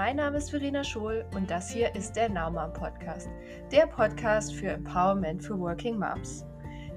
mein 0.00 0.16
Name 0.16 0.38
ist 0.38 0.48
Verena 0.48 0.82
Schohl 0.82 1.26
und 1.34 1.50
das 1.50 1.68
hier 1.68 1.94
ist 1.94 2.16
der 2.16 2.30
Naumann 2.30 2.72
Podcast, 2.72 3.28
der 3.70 3.86
Podcast 3.86 4.54
für 4.54 4.68
Empowerment 4.68 5.44
für 5.44 5.60
Working 5.60 5.98
Moms. 5.98 6.46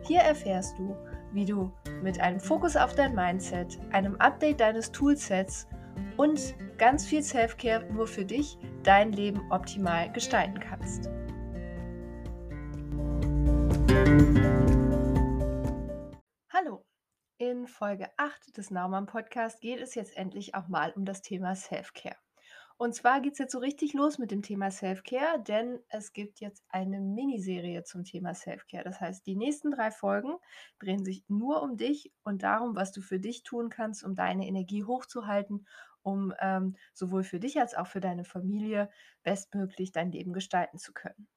Hier 0.08 0.22
erfährst 0.22 0.80
du, 0.80 0.96
wie 1.34 1.44
du 1.44 1.70
mit 2.02 2.22
einem 2.22 2.40
Fokus 2.40 2.78
auf 2.78 2.96
dein 2.96 3.14
Mindset, 3.14 3.78
einem 3.92 4.16
Update 4.22 4.62
deines 4.62 4.90
Toolsets 4.90 5.68
und 6.16 6.56
ganz 6.78 7.06
viel 7.06 7.22
Selfcare 7.22 7.84
nur 7.92 8.08
für 8.08 8.24
dich 8.24 8.58
dein 8.84 9.12
Leben 9.12 9.52
optimal 9.52 10.10
gestalten 10.14 10.62
kannst. 10.62 11.10
Hallo, 16.54 16.86
in 17.38 17.68
Folge 17.68 18.08
8 18.16 18.56
des 18.56 18.72
Naumann 18.72 19.08
Podcast 19.08 19.60
geht 19.60 19.82
es 19.82 19.94
jetzt 19.94 20.16
endlich 20.16 20.56
auch 20.56 20.70
mal 20.70 20.94
um 20.94 21.04
das 21.04 21.22
Thema 21.22 21.54
Selfcare. 21.54 22.16
Und 22.78 22.96
zwar 22.96 23.22
geht 23.22 23.34
es 23.34 23.40
jetzt 23.40 23.52
so 23.52 23.60
richtig 23.60 23.94
los 23.94 24.18
mit 24.18 24.32
dem 24.32 24.42
Thema 24.42 24.72
Self-Care, 24.72 25.42
denn 25.42 25.80
es 25.90 26.12
gibt 26.12 26.40
jetzt 26.40 26.64
eine 26.70 27.00
Miniserie 27.00 27.84
zum 27.84 28.04
Thema 28.04 28.34
Self-Care. 28.34 28.84
Das 28.84 29.00
heißt, 29.00 29.26
die 29.26 29.36
nächsten 29.36 29.72
drei 29.72 29.92
Folgen 29.92 30.36
drehen 30.80 31.06
sich 31.06 31.24
nur 31.28 31.62
um 31.62 31.78
dich 31.78 32.12
und 32.24 32.44
darum, 32.44 32.76
was 32.76 32.92
du 32.92 33.02
für 33.02 33.20
dich 33.20 33.44
tun 33.44 33.70
kannst, 33.70 34.04
um 34.04 34.16
deine 34.16 34.48
Energie 34.48 34.84
hochzuhalten, 34.84 35.68
um 36.02 36.34
ähm, 36.40 36.76
sowohl 36.94 37.24
für 37.24 37.40
dich 37.40 37.60
als 37.60 37.76
auch 37.76 37.88
für 37.88 38.02
deine 38.02 38.26
Familie 38.26 38.90
bestmöglich 39.24 39.92
dein 39.92 40.12
Leben 40.12 40.34
gestalten 40.34 40.78
zu 40.78 40.94
können. 40.94 41.28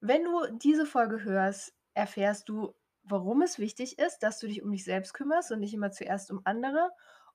Wenn 0.00 0.24
du 0.24 0.58
diese 0.58 0.84
Folge 0.84 1.22
hörst, 1.22 1.74
erfährst 1.94 2.48
du, 2.48 2.74
warum 3.04 3.42
es 3.42 3.58
wichtig 3.58 3.98
ist, 3.98 4.18
dass 4.18 4.38
du 4.40 4.48
dich 4.48 4.62
um 4.62 4.72
dich 4.72 4.84
selbst 4.84 5.14
kümmerst 5.14 5.52
und 5.52 5.60
nicht 5.60 5.74
immer 5.74 5.92
zuerst 5.92 6.30
um 6.30 6.40
andere 6.44 6.90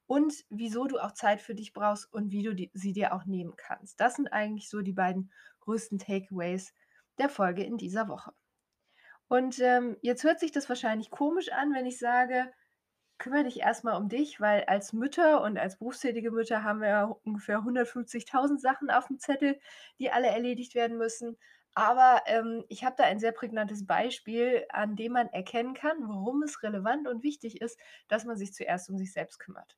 und 0.08 0.34
wieso 0.50 0.88
du 0.88 1.00
auch 1.00 1.12
Zeit 1.12 1.42
für 1.42 1.54
dich 1.54 1.74
brauchst 1.74 2.12
und 2.12 2.32
wie 2.32 2.44
du 2.44 2.56
die, 2.56 2.72
sie 2.74 2.94
dir 2.94 3.14
auch 3.14 3.26
nehmen 3.26 3.56
kannst. 3.58 4.00
Das 4.00 4.16
sind 4.16 4.32
eigentlich 4.34 4.70
so 4.70 4.82
die 4.82 4.94
beiden 4.94 5.32
größten 5.62 6.00
Takeaways 6.00 6.74
der 7.18 7.30
Folge 7.30 7.64
in 7.64 7.78
dieser 7.78 8.08
Woche. 8.08 8.34
Und 9.28 9.60
ähm, 9.60 9.98
jetzt 10.02 10.24
hört 10.24 10.40
sich 10.40 10.52
das 10.52 10.70
wahrscheinlich 10.70 11.12
komisch 11.12 11.52
an, 11.52 11.74
wenn 11.74 11.86
ich 11.86 12.00
sage, 12.00 12.52
kümmere 13.18 13.44
dich 13.46 13.60
erstmal 13.60 14.00
um 14.00 14.10
dich, 14.10 14.40
weil 14.40 14.64
als 14.66 14.94
Mütter 14.94 15.42
und 15.42 15.58
als 15.58 15.78
berufstätige 15.78 16.32
Mütter 16.32 16.64
haben 16.64 16.82
wir 16.82 17.18
ungefähr 17.24 17.60
150.000 17.60 18.60
Sachen 18.60 18.90
auf 18.90 19.08
dem 19.08 19.20
Zettel, 19.20 19.60
die 20.00 20.12
alle 20.12 20.28
erledigt 20.28 20.76
werden 20.76 20.98
müssen. 20.98 21.38
Aber 21.74 22.22
ähm, 22.28 22.64
ich 22.70 22.86
habe 22.86 22.96
da 22.98 23.04
ein 23.04 23.20
sehr 23.20 23.34
prägnantes 23.34 23.86
Beispiel, 23.86 24.66
an 24.70 24.96
dem 24.96 25.14
man 25.14 25.28
erkennen 25.28 25.74
kann, 25.74 25.98
warum 26.08 26.42
es 26.44 26.64
relevant 26.64 27.08
und 27.08 27.24
wichtig 27.24 27.62
ist, 27.62 27.78
dass 28.08 28.26
man 28.26 28.38
sich 28.38 28.54
zuerst 28.54 28.90
um 28.90 28.98
sich 28.98 29.12
selbst 29.14 29.40
kümmert. 29.40 29.78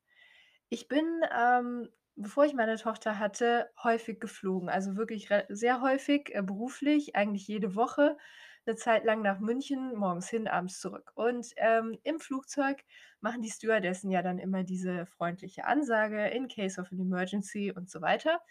Ich 0.69 0.87
bin, 0.87 1.21
ähm, 1.35 1.89
bevor 2.15 2.45
ich 2.45 2.53
meine 2.53 2.77
Tochter 2.77 3.17
hatte, 3.19 3.69
häufig 3.83 4.19
geflogen. 4.19 4.69
Also 4.69 4.95
wirklich 4.97 5.29
sehr 5.49 5.81
häufig, 5.81 6.35
äh, 6.35 6.41
beruflich, 6.43 7.15
eigentlich 7.15 7.47
jede 7.47 7.75
Woche, 7.75 8.17
eine 8.65 8.75
Zeit 8.75 9.03
lang 9.05 9.21
nach 9.21 9.39
München, 9.39 9.95
morgens 9.95 10.29
hin, 10.29 10.47
abends 10.47 10.79
zurück. 10.79 11.11
Und, 11.15 11.47
ähm, 11.57 11.97
im 12.03 12.19
Flugzeug 12.19 12.83
machen 13.21 13.41
die 13.41 13.49
Stewardessen 13.49 14.11
ja 14.11 14.21
dann 14.21 14.37
immer 14.37 14.63
diese 14.63 15.05
freundliche 15.07 15.65
Ansage: 15.65 16.27
„In 16.27 16.47
case 16.47 16.79
of 16.79 16.91
an 16.91 16.99
emergency“ 16.99 17.71
und 17.71 17.89
so 17.89 18.01
weiter. 18.01 18.41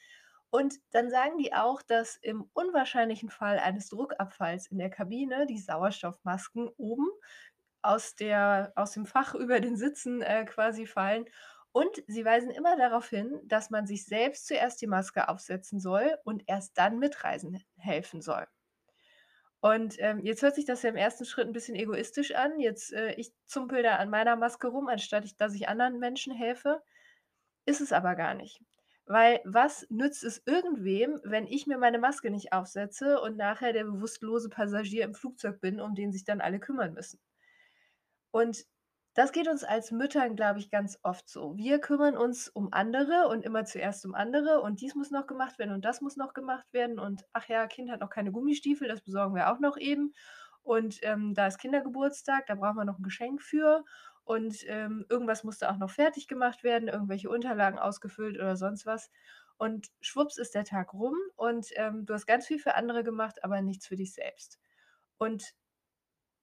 Und 0.50 0.74
dann 0.92 1.10
sagen 1.10 1.36
die 1.38 1.52
auch, 1.52 1.82
dass 1.82 2.16
im 2.16 2.48
unwahrscheinlichen 2.54 3.28
Fall 3.30 3.58
eines 3.58 3.88
Druckabfalls 3.90 4.66
in 4.68 4.78
der 4.78 4.90
Kabine 4.90 5.46
die 5.46 5.58
Sauerstoffmasken 5.58 6.68
oben 6.78 7.06
aus 7.82 8.14
der 8.16 8.72
aus 8.76 8.92
dem 8.92 9.06
Fach 9.06 9.34
über 9.34 9.60
den 9.60 9.76
Sitzen, 9.76 10.22
äh, 10.22 10.44
quasi 10.44 10.86
fallen 10.86 11.26
und 11.72 12.02
sie 12.06 12.24
weisen 12.24 12.50
immer 12.50 12.76
darauf 12.76 13.08
hin, 13.08 13.40
dass 13.44 13.70
man 13.70 13.86
sich 13.86 14.04
selbst 14.06 14.46
zuerst 14.46 14.80
die 14.80 14.86
Maske 14.86 15.28
aufsetzen 15.28 15.80
soll 15.80 16.18
und 16.24 16.44
erst 16.46 16.78
dann 16.78 16.98
Mitreisen 16.98 17.62
helfen 17.76 18.20
soll. 18.22 18.46
Und, 19.60 19.96
ähm, 19.98 20.20
jetzt 20.24 20.42
hört 20.42 20.54
sich 20.54 20.64
das 20.66 20.82
ja 20.82 20.90
im 20.90 20.96
ersten 20.96 21.24
Schritt 21.24 21.46
ein 21.48 21.52
bisschen 21.52 21.74
egoistisch 21.74 22.32
an. 22.34 22.60
Jetzt, 22.60 22.92
äh, 22.92 23.12
ich 23.14 23.32
zumpel 23.46 23.82
da 23.82 23.96
an 23.96 24.08
meiner 24.10 24.36
Maske 24.36 24.68
rum, 24.68 24.88
anstatt 24.88 25.24
ich 25.24 25.36
dass 25.36 25.54
ich 25.54 25.68
anderen 25.68 25.98
Menschen 25.98 26.32
helfe. 26.32 26.80
Ist 27.66 27.80
es 27.80 27.92
aber 27.92 28.14
gar 28.16 28.34
nicht. 28.34 28.60
Weil 29.06 29.40
was 29.44 29.86
nützt 29.90 30.24
es 30.24 30.42
irgendwem, 30.46 31.20
wenn 31.24 31.46
ich 31.46 31.66
mir 31.66 31.78
meine 31.78 31.98
Maske 31.98 32.30
nicht 32.30 32.52
aufsetze 32.52 33.20
und 33.20 33.36
nachher 33.36 33.72
der 33.72 33.84
bewusstlose 33.84 34.48
Passagier 34.50 35.04
im 35.04 35.14
Flugzeug 35.14 35.60
bin, 35.60 35.80
um 35.80 35.94
den 35.94 36.12
sich 36.12 36.24
dann 36.24 36.40
alle 36.40 36.60
kümmern 36.60 36.94
müssen? 36.94 37.20
Und 38.30 38.64
das 39.18 39.32
geht 39.32 39.48
uns 39.48 39.64
als 39.64 39.90
Müttern, 39.90 40.36
glaube 40.36 40.60
ich, 40.60 40.70
ganz 40.70 40.96
oft 41.02 41.28
so. 41.28 41.56
Wir 41.56 41.80
kümmern 41.80 42.16
uns 42.16 42.48
um 42.48 42.68
andere 42.72 43.26
und 43.28 43.44
immer 43.44 43.64
zuerst 43.64 44.06
um 44.06 44.14
andere 44.14 44.60
und 44.60 44.80
dies 44.80 44.94
muss 44.94 45.10
noch 45.10 45.26
gemacht 45.26 45.58
werden 45.58 45.74
und 45.74 45.84
das 45.84 46.00
muss 46.00 46.16
noch 46.16 46.34
gemacht 46.34 46.72
werden 46.72 47.00
und 47.00 47.24
ach 47.32 47.48
ja, 47.48 47.66
Kind 47.66 47.90
hat 47.90 48.00
noch 48.00 48.10
keine 48.10 48.30
Gummistiefel, 48.30 48.86
das 48.86 49.00
besorgen 49.00 49.34
wir 49.34 49.50
auch 49.52 49.58
noch 49.58 49.76
eben. 49.76 50.14
Und 50.62 51.00
ähm, 51.02 51.34
da 51.34 51.48
ist 51.48 51.58
Kindergeburtstag, 51.58 52.46
da 52.46 52.54
brauchen 52.54 52.76
wir 52.76 52.84
noch 52.84 52.98
ein 52.98 53.02
Geschenk 53.02 53.42
für. 53.42 53.84
Und 54.22 54.58
ähm, 54.68 55.04
irgendwas 55.08 55.42
musste 55.42 55.68
auch 55.68 55.78
noch 55.78 55.90
fertig 55.90 56.28
gemacht 56.28 56.62
werden, 56.62 56.86
irgendwelche 56.86 57.28
Unterlagen 57.28 57.78
ausgefüllt 57.78 58.36
oder 58.36 58.54
sonst 58.56 58.86
was. 58.86 59.10
Und 59.56 59.88
schwupps 60.00 60.38
ist 60.38 60.54
der 60.54 60.64
Tag 60.64 60.94
rum 60.94 61.16
und 61.34 61.70
ähm, 61.74 62.06
du 62.06 62.14
hast 62.14 62.26
ganz 62.26 62.46
viel 62.46 62.60
für 62.60 62.76
andere 62.76 63.02
gemacht, 63.02 63.42
aber 63.42 63.62
nichts 63.62 63.88
für 63.88 63.96
dich 63.96 64.14
selbst. 64.14 64.60
Und 65.16 65.54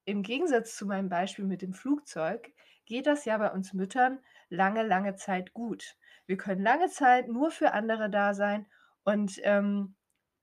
im 0.05 0.21
Gegensatz 0.21 0.75
zu 0.75 0.85
meinem 0.85 1.09
Beispiel 1.09 1.45
mit 1.45 1.61
dem 1.61 1.73
Flugzeug 1.73 2.53
geht 2.85 3.07
das 3.07 3.25
ja 3.25 3.37
bei 3.37 3.51
uns 3.51 3.73
Müttern 3.73 4.19
lange, 4.49 4.83
lange 4.83 5.15
Zeit 5.15 5.53
gut. 5.53 5.97
Wir 6.27 6.37
können 6.37 6.61
lange 6.61 6.89
Zeit 6.89 7.27
nur 7.27 7.51
für 7.51 7.73
andere 7.73 8.09
da 8.09 8.33
sein 8.33 8.67
und 9.03 9.39
ähm, 9.43 9.95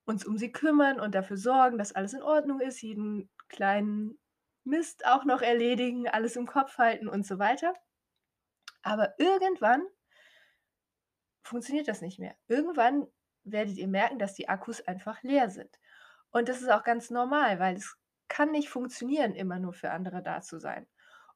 uns 0.05 0.27
um 0.27 0.37
sie 0.37 0.53
kümmern 0.53 1.01
und 1.01 1.15
dafür 1.15 1.37
sorgen, 1.37 1.79
dass 1.79 1.93
alles 1.93 2.13
in 2.13 2.23
Ordnung 2.23 2.61
ist, 2.61 2.83
jeden 2.83 3.31
kleinen 3.49 4.19
Mist 4.65 5.07
auch 5.07 5.25
noch 5.25 5.43
erledigen, 5.43 6.09
alles 6.09 6.37
im 6.37 6.47
Kopf 6.47 6.79
halten 6.79 7.09
und 7.09 7.27
so 7.27 7.39
weiter. 7.39 7.75
Aber 8.83 9.15
irgendwann 9.19 9.85
funktioniert 11.43 11.89
das 11.89 12.01
nicht 12.01 12.19
mehr. 12.19 12.35
Irgendwann 12.49 13.07
werdet 13.45 13.77
ihr 13.77 13.89
merken, 13.89 14.19
dass 14.19 14.35
die 14.35 14.49
Akkus 14.49 14.81
einfach 14.83 15.23
leer 15.23 15.51
sind. 15.51 15.79
Und 16.31 16.49
das 16.49 16.63
ist 16.63 16.71
auch 16.71 16.85
ganz 16.85 17.11
normal, 17.11 17.59
weil 17.59 17.77
es 17.77 17.97
kann 18.33 18.51
nicht 18.51 18.71
funktionieren, 18.71 19.35
immer 19.35 19.59
nur 19.59 19.75
für 19.75 19.91
andere 19.91 20.23
da 20.23 20.41
zu 20.41 20.59
sein. 20.59 20.87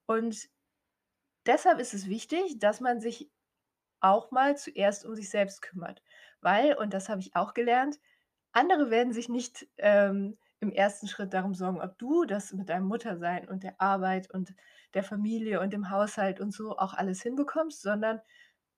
Und 0.06 0.48
deshalb 1.44 1.78
ist 1.78 1.92
es 1.92 2.08
wichtig, 2.08 2.58
dass 2.58 2.80
man 2.80 3.00
sich 3.00 3.30
auch 4.00 4.30
mal 4.30 4.56
zuerst 4.56 5.04
um 5.04 5.14
sich 5.14 5.28
selbst 5.28 5.60
kümmert. 5.60 6.02
Weil, 6.40 6.74
und 6.74 6.94
das 6.94 7.10
habe 7.10 7.20
ich 7.20 7.36
auch 7.36 7.52
gelernt, 7.52 7.98
andere 8.52 8.90
werden 8.90 9.12
sich 9.12 9.28
nicht 9.28 9.68
ähm, 9.76 10.38
im 10.60 10.72
ersten 10.72 11.06
Schritt 11.06 11.34
darum 11.34 11.52
sorgen, 11.52 11.82
ob 11.82 11.98
du 11.98 12.24
das 12.24 12.54
mit 12.54 12.70
deinem 12.70 12.86
Muttersein 12.86 13.46
und 13.46 13.62
der 13.62 13.78
Arbeit 13.78 14.30
und 14.30 14.54
der 14.94 15.02
Familie 15.02 15.60
und 15.60 15.74
dem 15.74 15.90
Haushalt 15.90 16.40
und 16.40 16.52
so 16.52 16.78
auch 16.78 16.94
alles 16.94 17.20
hinbekommst, 17.22 17.82
sondern 17.82 18.22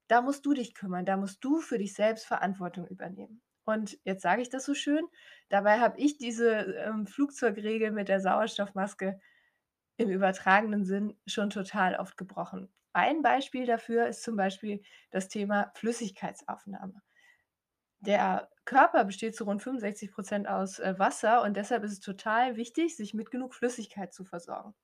da 0.09 0.23
musst 0.23 0.45
du 0.45 0.55
dich 0.55 0.75
kümmern, 0.75 1.05
da 1.05 1.17
musst 1.17 1.45
du 1.45 1.61
für 1.61 1.79
dich 1.79 1.95
selbst 1.95 2.27
Verantwortung 2.27 2.89
übernehmen. 2.89 3.43
Und 3.69 3.99
jetzt 4.05 4.23
sage 4.23 4.41
ich 4.41 4.49
das 4.49 4.65
so 4.65 4.73
schön, 4.73 5.07
dabei 5.51 5.79
habe 5.79 5.99
ich 6.01 6.17
diese, 6.17 6.53
ähm, 6.53 7.07
Flugzeugregel 7.07 7.91
mit 7.91 8.09
der 8.09 8.19
Sauerstoffmaske 8.19 9.21
im 9.99 10.09
übertragenen 10.11 10.87
Sinn 10.87 11.19
schon 11.27 11.51
total 11.51 11.97
oft 11.97 12.17
gebrochen. 12.17 12.73
Ein 12.95 13.21
Beispiel 13.23 13.67
dafür 13.67 14.07
ist 14.09 14.23
zum 14.23 14.37
Beispiel 14.37 14.81
das 15.11 15.29
Thema 15.29 15.71
Flüssigkeitsaufnahme. 15.75 17.03
Der 18.01 18.51
Körper 18.65 19.05
besteht 19.05 19.37
zu 19.37 19.45
rund 19.45 19.63
65% 19.63 20.47
aus, 20.49 20.79
äh, 20.81 20.99
Wasser 20.99 21.43
und 21.43 21.57
deshalb 21.57 21.85
ist 21.85 21.93
es 21.93 22.01
total 22.01 22.57
wichtig, 22.57 22.97
sich 22.97 23.15
mit 23.15 23.31
genug 23.31 23.55
Flüssigkeit 23.55 24.13
zu 24.15 24.25
versorgen. 24.25 24.75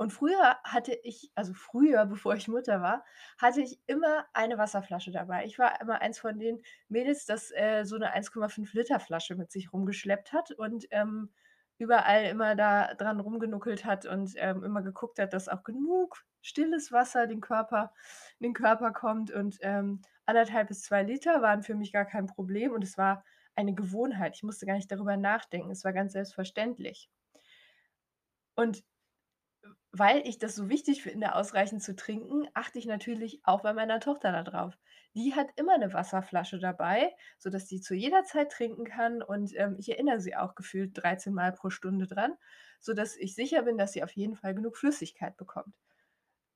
Und 0.00 0.12
früher 0.14 0.56
hatte 0.64 0.94
ich 1.04 1.30
also 1.34 1.52
früher, 1.52 2.06
bevor 2.06 2.34
ich 2.34 2.48
Mutter 2.48 2.80
war, 2.80 3.04
hatte 3.38 3.60
ich 3.60 3.80
immer 3.86 4.24
eine 4.32 4.56
Wasserflasche 4.56 5.10
dabei. 5.10 5.44
Ich 5.44 5.58
war 5.58 5.78
immer 5.82 6.00
eins 6.00 6.18
von 6.18 6.38
den 6.38 6.62
Mädels, 6.88 7.26
das, 7.26 7.50
äh, 7.52 7.84
so 7.84 7.96
'ne 7.98 8.10
1,5 8.12 8.72
Liter 8.72 8.98
Flasche 8.98 9.34
mit 9.36 9.50
sich 9.52 9.72
rumgeschleppt 9.74 10.32
hat 10.32 10.52
und, 10.52 10.86
ähm, 10.90 11.30
überall 11.78 12.24
immer 12.24 12.56
da 12.56 12.94
dran 12.94 13.20
rumgenuckelt 13.20 13.84
hat 13.84 14.06
und, 14.06 14.32
ähm, 14.36 14.64
immer 14.64 14.80
geguckt 14.82 15.18
hat, 15.18 15.32
dass 15.34 15.48
auch 15.50 15.64
genug 15.64 16.24
stilles 16.42 16.92
Wasser 16.92 17.26
den 17.26 17.40
Körper 17.42 17.92
in 18.38 18.44
den 18.44 18.54
Körper 18.54 18.92
kommt 18.92 19.30
und, 19.30 19.58
ähm, 19.60 20.00
1,5 20.26 20.68
bis 20.68 20.82
2 20.82 21.02
Liter 21.02 21.42
waren 21.42 21.62
für 21.62 21.74
mich 21.74 21.92
gar 21.92 22.06
kein 22.06 22.26
Problem 22.26 22.72
und 22.72 22.84
es 22.84 22.96
war 22.98 23.22
eine 23.54 23.74
Gewohnheit. 23.74 24.34
Ich 24.36 24.42
musste 24.44 24.64
gar 24.66 24.74
nicht 24.76 24.90
darüber 24.90 25.16
nachdenken. 25.18 25.70
Es 25.70 25.84
war 25.84 25.92
ganz 25.92 26.12
selbstverständlich. 26.14 27.08
Und 28.56 28.84
weil 29.92 30.26
ich 30.26 30.38
das 30.38 30.54
so 30.54 30.68
wichtig 30.68 31.02
finde, 31.02 31.34
ausreichend 31.34 31.82
zu 31.82 31.96
trinken, 31.96 32.48
achte 32.54 32.78
ich 32.78 32.86
natürlich 32.86 33.40
auch 33.44 33.62
bei 33.62 33.72
meiner 33.72 34.00
Tochter 34.00 34.32
da 34.32 34.42
drauf. 34.44 34.78
Die 35.14 35.34
hat 35.34 35.48
immer 35.56 35.74
eine 35.74 35.92
Wasserflasche 35.92 36.60
dabei, 36.60 37.12
sodass 37.38 37.68
sie 37.68 37.80
zu 37.80 37.94
jeder 37.94 38.22
Zeit 38.24 38.52
trinken 38.52 38.84
kann 38.84 39.22
und, 39.22 39.52
ähm, 39.56 39.76
ich 39.78 39.90
erinnere 39.90 40.20
sie 40.20 40.36
auch 40.36 40.54
gefühlt 40.54 40.92
13 41.02 41.34
Mal 41.34 41.52
pro 41.52 41.70
Stunde 41.70 42.06
dran, 42.06 42.34
sodass 42.80 43.16
ich 43.16 43.34
sicher 43.34 43.62
bin, 43.62 43.78
dass 43.78 43.92
sie 43.92 44.04
auf 44.04 44.12
jeden 44.12 44.36
Fall 44.36 44.54
genug 44.54 44.76
Flüssigkeit 44.76 45.36
bekommt. 45.36 45.74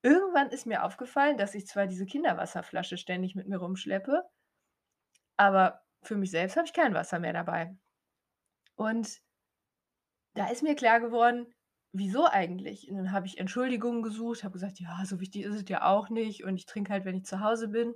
Irgendwann 0.02 0.50
ist 0.50 0.66
mir 0.66 0.84
aufgefallen, 0.84 1.38
dass 1.38 1.54
ich 1.56 1.66
zwar 1.66 1.86
diese 1.88 2.06
Kinderwasserflasche 2.06 2.98
ständig 2.98 3.34
mit 3.36 3.48
mir 3.48 3.58
rumschleppe, 3.58 4.24
Aber 5.36 5.82
für 6.02 6.16
mich 6.16 6.30
selbst 6.32 6.56
habe 6.56 6.66
ich 6.66 6.72
kein 6.72 6.92
Wasser 6.94 7.18
mehr 7.20 7.32
dabei. 7.32 7.76
Und 8.76 9.22
da 10.34 10.46
ist 10.48 10.62
mir 10.62 10.74
klar 10.76 11.00
geworden: 11.00 11.53
„Wieso 11.96 12.26
eigentlich?“ 12.26 12.90
Und 12.90 12.96
dann 12.96 13.12
habe 13.12 13.26
ich 13.28 13.38
Entschuldigungen 13.38 14.02
gesucht, 14.02 14.42
habe 14.42 14.54
gesagt: 14.54 14.80
„Ja, 14.80 15.04
so 15.06 15.20
wichtig 15.20 15.44
ist 15.44 15.54
es 15.54 15.68
ja 15.68 15.84
auch 15.88 16.08
nicht 16.10 16.42
und 16.42 16.56
ich 16.56 16.66
trinke 16.66 16.92
halt, 16.92 17.04
wenn 17.04 17.14
ich 17.18 17.24
zu 17.24 17.38
Hause 17.38 17.68
bin.“ 17.68 17.94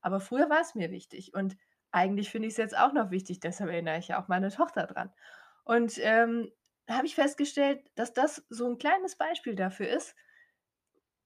Aber 0.00 0.18
früher 0.18 0.50
war 0.50 0.60
es 0.60 0.74
mir 0.74 0.90
wichtig 0.90 1.32
und 1.32 1.56
eigentlich 1.92 2.28
finde 2.30 2.48
ich's 2.48 2.56
jetzt 2.56 2.76
auch 2.76 2.92
noch 2.92 3.12
wichtig, 3.12 3.38
deshalb 3.38 3.70
erinnere 3.70 3.98
ich 3.98 4.08
ja 4.08 4.20
auch 4.20 4.26
meine 4.26 4.50
Tochter 4.50 4.88
dran. 4.88 5.12
Und, 5.64 5.96
ähm, 6.02 6.50
habe 6.90 7.06
ich 7.06 7.14
festgestellt, 7.14 7.88
dass 7.94 8.12
das 8.12 8.44
so 8.48 8.66
'n 8.66 8.78
kleines 8.78 9.14
Beispiel 9.16 9.54
dafür 9.54 9.88
ist 9.90 10.14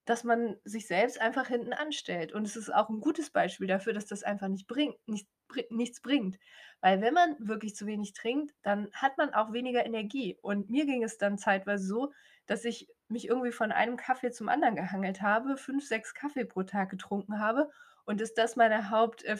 dass 0.08 0.24
man 0.24 0.56
sich 0.64 0.86
selbst 0.86 1.20
einfach 1.20 1.48
hinten 1.48 1.72
anstellt. 1.72 2.32
Und 2.32 2.46
es 2.46 2.56
ist 2.56 2.72
auch 2.74 2.88
'n 2.90 3.00
gutes 3.00 3.30
Beispiel 3.30 3.66
dafür, 3.66 3.92
dass 3.92 4.06
das 4.06 4.22
einfach 4.22 4.48
nicht 4.48 4.66
bringt 4.66 4.96
nicht 5.06 5.28
nichts 5.70 6.00
bringt. 6.00 6.38
Weil 6.80 7.00
wenn 7.00 7.14
man 7.14 7.36
wirklich 7.38 7.76
zu 7.76 7.86
wenig 7.86 8.14
trinkt, 8.14 8.54
dann 8.62 8.90
hat 8.92 9.18
man 9.18 9.34
auch 9.34 9.52
weniger 9.52 9.84
Energie. 9.84 10.38
Und 10.40 10.70
mir 10.70 10.86
ging 10.86 11.02
es 11.02 11.18
dann 11.18 11.38
zeitweise 11.38 11.86
so, 11.86 12.12
dass 12.46 12.64
ich 12.64 12.88
mich 13.08 13.28
irgendwie 13.28 13.52
von 13.52 13.72
einem 13.72 13.96
Kaffee 13.96 14.30
zum 14.30 14.48
anderen 14.48 14.76
gehangelt 14.76 15.20
habe, 15.20 15.56
5, 15.56 15.86
6 15.86 16.14
Kaffee 16.14 16.44
pro 16.44 16.62
Tag 16.62 16.90
getrunken 16.90 17.38
habe 17.38 17.70
und 18.04 18.20
dass 18.20 18.34
das 18.34 18.56
meine 18.56 18.90
Haupt 18.90 19.24
äh, 19.24 19.36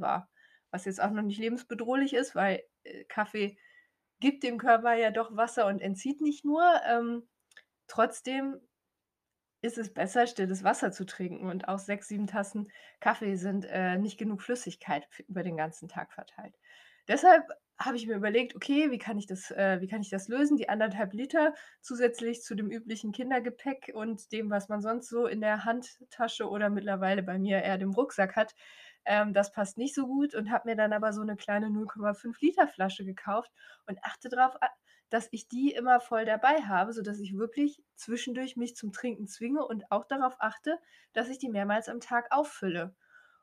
war. 0.00 0.28
Was 0.70 0.84
jetzt 0.84 1.00
auch 1.00 1.10
noch 1.10 1.22
nicht 1.22 1.38
lebensbedrohlich 1.38 2.14
ist, 2.14 2.34
weil, 2.34 2.62
äh, 2.84 3.04
Kaffee 3.04 3.56
gibt 4.20 4.42
dem 4.42 4.58
Körper 4.58 4.94
ja 4.94 5.10
doch 5.10 5.36
Wasser 5.36 5.66
und 5.66 5.80
entzieht 5.80 6.20
nicht 6.20 6.44
nur. 6.44 6.64
Ähm, 6.86 7.28
trotzdem 7.88 8.60
ist 9.62 9.78
es 9.78 9.92
besser, 9.94 10.26
stilles 10.26 10.64
Wasser 10.64 10.92
zu 10.92 11.06
trinken 11.06 11.48
und 11.48 11.68
auch 11.68 11.78
6, 11.78 12.08
7 12.08 12.26
Tassen 12.26 12.68
Kaffee 13.00 13.36
sind, 13.36 13.64
äh, 13.66 13.96
nicht 13.98 14.18
genug 14.18 14.42
Flüssigkeit 14.42 15.08
über 15.28 15.42
den 15.44 15.56
ganzen 15.56 15.88
Tag 15.88 16.12
verteilt. 16.12 16.54
Deshalb 17.08 17.44
habe 17.78 17.96
ich 17.96 18.06
mir 18.06 18.16
überlegt: 18.16 18.54
„Okay, 18.56 18.90
wie 18.90 18.98
kann 18.98 19.18
ich 19.18 19.26
das 19.26 19.50
äh, 19.50 19.80
wie 19.80 19.88
kann 19.88 20.02
ich 20.02 20.10
das 20.10 20.28
lösen?“ 20.28 20.56
Die 20.56 20.68
1 20.68 20.90
1/2 20.90 21.12
Liter 21.14 21.54
zusätzlich 21.80 22.42
zu 22.42 22.54
dem 22.54 22.70
üblichen 22.70 23.12
Kindergepäck 23.12 23.92
und 23.94 24.32
dem, 24.32 24.50
was 24.50 24.68
man 24.68 24.82
sonst 24.82 25.08
so 25.08 25.26
in 25.26 25.40
der 25.40 25.64
Handtasche 25.64 26.48
oder 26.48 26.70
mittlerweile 26.70 27.22
bei 27.22 27.38
mir 27.38 27.62
eher 27.62 27.78
dem 27.78 27.90
Rucksack 27.92 28.36
hat, 28.36 28.54
ähm, 29.04 29.32
das 29.34 29.52
passt 29.52 29.78
nicht 29.78 29.94
so 29.94 30.06
gut 30.06 30.34
und 30.34 30.50
habe 30.52 30.68
mir 30.70 30.76
dann 30.76 30.92
aber 30.92 31.12
so 31.12 31.22
'ne 31.24 31.36
kleine 31.36 31.70
0,5 31.70 32.40
Liter 32.40 32.68
Flasche 32.68 33.04
gekauft 33.04 33.50
und 33.86 33.98
achte 34.04 34.28
drauf, 34.28 34.54
a 34.62 34.68
dass 35.12 35.28
ich 35.32 35.48
die 35.48 35.72
immer 35.72 36.00
voll 36.00 36.24
dabei 36.24 36.62
habe, 36.62 36.92
sodass 36.92 37.20
ich 37.20 37.36
wirklich 37.36 37.84
zwischendurch 37.96 38.56
mich 38.56 38.76
zum 38.76 38.92
Trinken 38.92 39.26
zwinge 39.28 39.66
und 39.66 39.90
auch 39.92 40.04
darauf 40.06 40.36
achte, 40.40 40.78
dass 41.12 41.28
ich 41.28 41.38
die 41.38 41.50
mehrmals 41.50 41.88
am 41.88 42.00
Tag 42.00 42.28
auffülle. 42.32 42.96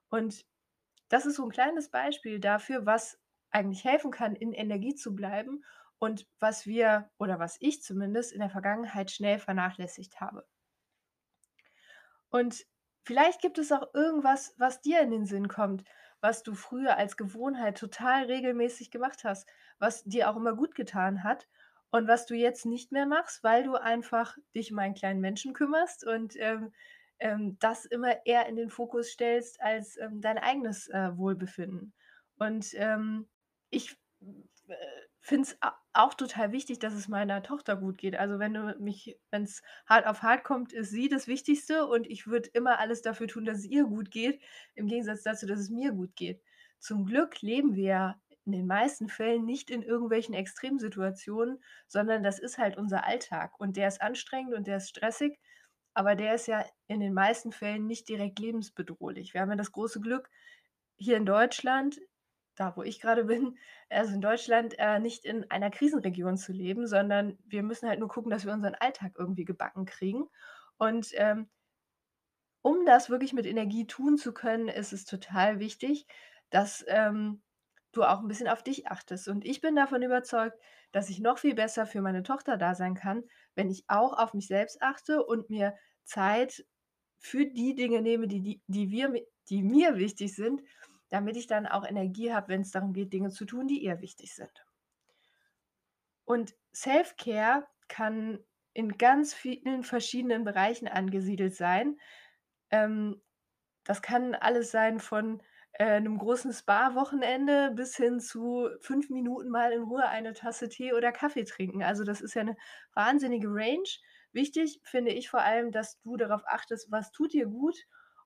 Und 0.10 0.46
das 1.10 1.26
ist 1.26 1.36
so 1.38 1.44
'n 1.46 1.52
kleines 1.52 1.90
Beispiel 1.92 2.40
dafür, 2.40 2.86
was 2.86 3.20
eigentlich 3.52 3.84
helfen 3.86 4.12
kann, 4.12 4.36
in 4.36 4.54
Energie 4.54 4.96
zu 4.96 5.16
bleiben 5.16 5.64
und 6.00 6.28
was 6.40 6.66
wir 6.68 7.12
oder 7.20 7.40
was 7.40 7.58
ich 7.60 7.84
zumindest 7.84 8.32
in 8.34 8.40
der 8.40 8.50
Vergangenheit 8.50 9.12
schnell 9.12 9.40
vernachlässigt 9.40 10.22
habe. 10.22 10.48
Und 12.30 12.66
vielleicht 13.04 13.42
gibt 13.42 13.58
es 13.58 13.72
auch 13.72 13.94
irgendwas, 13.94 14.54
was 14.58 14.82
dir 14.82 15.02
in 15.02 15.12
den 15.12 15.26
Sinn 15.26 15.48
kommt, 15.48 15.84
was 16.22 16.44
du 16.44 16.54
früher 16.54 16.98
als 16.98 17.18
Gewohnheit 17.18 17.78
total 17.78 18.26
regelmäßig 18.26 18.92
gemacht 18.92 19.24
hast, 19.24 19.48
was 19.80 20.04
dir 20.04 20.30
auch 20.30 20.36
immer 20.36 20.56
gut 20.56 20.76
getan 20.76 21.24
hat 21.24 21.48
und 21.92 22.08
was 22.08 22.26
du 22.26 22.36
jetzt 22.36 22.66
nicht 22.66 22.92
mehr 22.92 23.06
machst, 23.06 23.44
weil 23.44 23.64
du 23.64 23.76
einfach 23.76 24.38
dich 24.56 24.72
um 24.72 24.80
einen 24.80 24.94
kleinen 24.96 25.22
Menschen 25.22 25.54
kümmerst 25.54 26.06
und, 26.06 26.36
ähm, 26.38 26.72
ähm, 27.20 27.58
das 27.60 27.86
immer 27.86 28.26
eher 28.26 28.48
in 28.48 28.56
den 28.56 28.70
Fokus 28.70 29.10
stellst 29.10 29.62
als, 29.62 29.98
ähm, 29.98 30.22
dein 30.22 30.38
eigenes, 30.38 30.88
äh, 30.90 31.18
Wohlbefinden. 31.18 31.94
Und, 32.38 32.74
ähm, 32.76 33.28
ich, 33.72 33.98
äh, 34.68 34.76
finde 35.22 35.44
es 35.50 35.58
auch 35.94 36.14
total 36.14 36.52
wichtig, 36.54 36.80
dass 36.80 36.94
es 36.94 37.08
meiner 37.10 37.44
Tochter 37.44 37.76
gut 37.76 37.98
geht. 37.98 38.16
Also, 38.16 38.40
wenn 38.40 38.54
du 38.54 38.76
mich 38.80 39.20
wenn's 39.32 39.62
hart 39.86 40.08
auf 40.08 40.22
hart 40.24 40.44
kommt, 40.44 40.72
ist 40.74 40.92
sie 40.92 41.10
das 41.10 41.28
Wichtigste 41.28 41.86
und 41.88 42.08
ich 42.08 42.26
würde 42.28 42.50
immer 42.54 42.80
alles 42.80 43.02
dafür 43.02 43.28
tun, 43.28 43.46
dass 43.46 43.60
es 43.60 43.66
ihr 43.66 43.84
gut 43.86 44.12
geht, 44.12 44.42
im 44.76 44.88
Gegensatz 44.88 45.24
dazu, 45.24 45.46
dass 45.46 45.60
es 45.60 45.70
mir 45.70 45.92
gut 45.92 46.16
geht. 46.16 46.42
Zum 46.80 47.06
Glück 47.06 47.42
leben 47.42 47.76
wir 47.76 47.84
ja 47.86 48.22
in 48.46 48.52
den 48.52 48.68
meisten 48.68 49.10
Fällen 49.10 49.46
nicht 49.46 49.70
in 49.70 49.84
irgendwelchen 49.84 50.34
Extremsituationen, 50.34 51.64
sondern 51.88 52.24
das 52.24 52.40
ist 52.40 52.58
halt 52.58 52.78
unser 52.78 53.06
Alltag 53.06 53.60
und 53.60 53.78
der 53.78 53.88
ist 53.88 54.02
anstrengend 54.02 54.54
und 54.56 54.68
der 54.68 54.78
ist 54.78 54.90
stressig, 54.90 55.40
aber 55.94 56.16
der 56.16 56.36
ist 56.36 56.48
ja 56.48 56.66
in 56.88 57.00
den 57.00 57.14
meisten 57.14 57.52
Fällen 57.52 57.86
nicht 57.88 58.08
direkt 58.10 58.40
lebensbedrohlich. 58.40 59.34
Wir 59.34 59.42
haben 59.42 59.50
ja 59.52 59.56
das 59.56 59.72
große 59.72 60.00
Glück, 60.02 60.30
hier 60.98 61.18
in 61.18 61.26
Deutschland, 61.26 62.00
da 62.56 62.76
wo 62.76 62.84
ich 62.84 63.00
grade 63.02 63.24
bin, 63.26 63.58
also 63.90 64.14
in 64.16 64.22
Deutschland, 64.22 64.76
äh, 64.80 65.00
nicht 65.00 65.26
in 65.26 65.50
einer 65.52 65.72
Krisenregion 65.72 66.38
zu 66.38 66.52
leben, 66.54 66.88
sondern 66.88 67.38
wir 67.46 67.64
müssen 67.64 67.88
halt 67.90 68.00
nur 68.00 68.10
gucken, 68.10 68.32
dass 68.32 68.46
wir 68.46 68.54
unseren 68.54 68.76
Alltag 68.76 69.14
irgendwie 69.18 69.46
gebacken 69.46 69.86
kriegen. 69.86 70.26
Und, 70.78 71.10
ähm 71.16 71.50
um 72.62 72.86
das 72.86 73.10
wirklich 73.10 73.34
mit 73.34 73.46
Energie 73.46 73.88
tun 73.88 74.18
zu 74.18 74.34
können, 74.34 74.68
ist 74.68 74.94
es 74.94 75.06
total 75.06 75.60
wichtig, 75.60 76.08
dass, 76.50 76.84
ähm, 76.88 77.42
du 77.92 78.04
auch 78.04 78.22
'n 78.22 78.28
bisschen 78.28 78.48
auf 78.48 78.64
dich 78.64 78.88
achtest. 78.88 79.28
Und 79.28 79.46
ich 79.46 79.62
bin 79.62 79.76
davon 79.76 80.02
überzeugt, 80.04 80.60
dass 80.92 81.10
ich 81.10 81.20
noch 81.20 81.38
viel 81.40 81.56
besser 81.56 81.86
für 81.88 82.02
meine 82.02 82.24
Tochter 82.24 82.58
da 82.58 82.76
sein 82.76 82.96
kann, 82.96 83.24
wenn 83.56 83.70
ich 83.70 83.86
auch 83.88 84.14
auf 84.18 84.34
mich 84.34 84.48
selbst 84.48 84.82
achte 84.82 85.24
und 85.26 85.50
mir 85.50 85.76
Zeit 86.04 86.66
für 87.20 87.46
die 87.46 87.76
Dinge 87.76 88.02
nehme, 88.02 88.28
die 88.28 88.42
die 88.42 88.64
die 88.68 88.92
wir 88.92 89.14
die 89.50 89.64
mir 89.64 89.98
wichtig 89.98 90.36
sind, 90.36 90.62
damit 91.10 91.38
ich 91.38 91.48
dann 91.48 91.68
auch 91.68 91.86
Energie 91.86 92.34
habe, 92.34 92.50
wenn's 92.50 92.72
darum 92.72 92.94
geht, 92.94 93.14
Dinge 93.14 93.30
zu 93.32 93.46
tun, 93.46 93.68
die 93.68 93.84
ihr 93.84 94.02
wichtig 94.02 94.34
sind. 94.36 94.66
Und 96.26 96.56
Self-Care 96.74 97.68
kann 97.88 98.40
in 98.74 98.98
ganz 98.98 99.34
vielen 99.34 99.84
verschiedenen 99.84 100.44
Bereichen 100.44 100.88
angesiedelt 100.88 101.56
sein. 101.56 102.00
Ähm, 102.72 103.22
das 103.86 104.02
kann 104.02 104.36
alles 104.36 104.72
sein 104.72 105.00
von, 105.00 105.42
äh, 105.80 106.00
'nem 106.02 106.18
großen 106.20 106.54
Spa-Wochenende 106.54 107.72
bis 107.76 107.98
hin 107.98 108.20
zu 108.22 108.70
5 108.82 109.10
Minuten 109.10 109.50
mal 109.50 109.72
in 109.74 109.84
Ruhe 109.84 110.06
eine 110.08 110.34
Tasse 110.34 110.70
Tee 110.70 110.94
oder 110.94 111.12
Kaffee 111.14 111.46
trinken. 111.46 111.84
Also, 111.84 112.04
das 112.06 112.22
ist 112.22 112.36
ja 112.36 112.44
'ne 112.44 112.58
wahnsinnige 112.96 113.48
Range. 113.50 113.90
Wichtig 114.34 114.82
finde 114.84 115.12
ich 115.14 115.30
vor 115.30 115.42
allem, 115.42 115.72
dass 115.72 116.00
du 116.02 116.18
darauf 116.18 116.44
achtest, 116.48 116.92
was 116.92 117.12
tut 117.12 117.34
dir 117.34 117.48
gut 117.48 117.78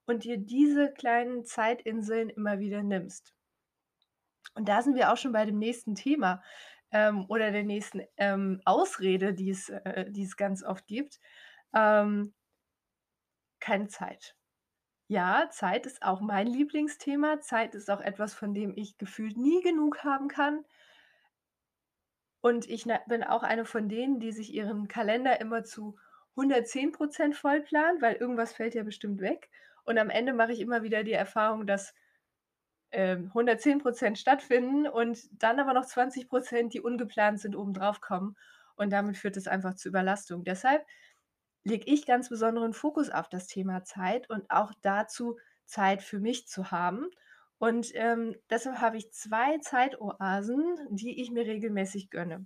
und 0.05 0.25
dir 0.25 0.37
diese 0.37 0.91
kleinen 0.93 1.45
Zeitinseln 1.45 2.29
immer 2.29 2.59
wieder 2.59 2.83
nimmst. 2.83 3.31
Und 4.55 4.69
da 4.69 4.81
sind 4.81 4.95
wir 4.95 5.11
auch 5.11 5.17
schon 5.17 5.31
bei 5.31 5.45
dem 5.45 5.57
nächsten 5.59 5.95
Thema, 5.95 6.41
ähm, 6.91 7.25
oder 7.27 7.51
der 7.51 7.63
nächsten, 7.63 8.01
ähm, 8.17 8.61
Ausrede, 8.65 9.33
die 9.33 9.49
es 9.49 9.69
äh, 9.69 10.05
die 10.11 10.23
es 10.23 10.37
ganz 10.37 10.63
oft 10.63 10.85
gibt. 10.87 11.19
Ähm 11.75 12.33
keine 13.61 13.87
Zeit. 13.87 14.33
Ja, 15.09 15.49
Zeit 15.51 15.85
ist 15.85 16.01
auch 16.01 16.21
mein 16.21 16.47
Lieblingsthema. 16.47 17.41
Zeit 17.41 17.75
ist 17.75 17.89
auch 17.91 17.99
etwas, 17.99 18.33
von 18.33 18.53
dem 18.53 18.73
ich 18.75 18.97
gefühlt 18.97 19.37
nie 19.37 19.61
genug 19.61 20.03
haben 20.03 20.27
kann. 20.29 20.63
Und 22.45 22.69
ich 22.69 22.85
ne 22.85 22.99
bin 23.07 23.23
auch 23.23 23.41
eine 23.41 23.63
von 23.63 23.87
denen, 23.87 24.19
die 24.19 24.33
sich 24.33 24.53
ihren 24.53 24.89
Kalender 24.89 25.39
immer 25.39 25.63
zu 25.63 25.95
110 26.35 26.91
% 26.91 27.37
vollplanen, 27.37 28.01
weil 28.01 28.15
irgendwas 28.15 28.51
fällt 28.51 28.75
ja 28.75 28.83
bestimmt 28.83 29.21
weg. 29.21 29.49
Und 29.85 29.97
am 29.97 30.09
Ende 30.09 30.33
mache 30.33 30.51
ich 30.51 30.59
immer 30.59 30.83
wieder 30.83 31.05
die 31.05 31.13
Erfahrung, 31.13 31.65
dass, 31.65 31.93
ähm, 32.91 33.31
110 33.33 33.79
% 33.79 34.19
stattfinden 34.19 34.87
und 34.87 35.19
dann 35.43 35.59
aber 35.59 35.73
noch 35.73 35.85
20 35.85 36.29
%, 36.29 36.73
die 36.73 36.81
ungeplant 36.81 37.39
sind, 37.41 37.55
obendrauf 37.55 38.01
kommen. 38.01 38.35
Und 38.75 38.91
damit 38.93 39.17
führt 39.17 39.37
es 39.37 39.47
einfach 39.47 39.75
zu 39.75 39.89
Überlastung. 39.89 40.43
Deshalb 40.43 40.85
lege 41.65 41.85
ich 41.91 42.05
ganz 42.05 42.29
besonderen 42.29 42.73
Fokus 42.73 43.09
auf 43.09 43.29
das 43.29 43.47
Thema 43.47 43.83
Zeit 43.83 44.29
und 44.29 44.49
auch 44.51 44.73
dazu, 44.81 45.37
Zeit 45.65 46.01
für 46.03 46.19
mich 46.19 46.47
zu 46.47 46.71
haben. 46.71 47.07
Und, 47.59 47.91
ähm, 47.95 48.35
deshalb 48.49 48.79
habe 48.81 48.97
ich 48.97 49.11
2 49.13 49.57
Zeitoasen, 49.59 50.77
die 50.91 51.21
ich 51.21 51.31
mir 51.31 51.45
regelmäßig 51.45 52.09
gönne. 52.09 52.45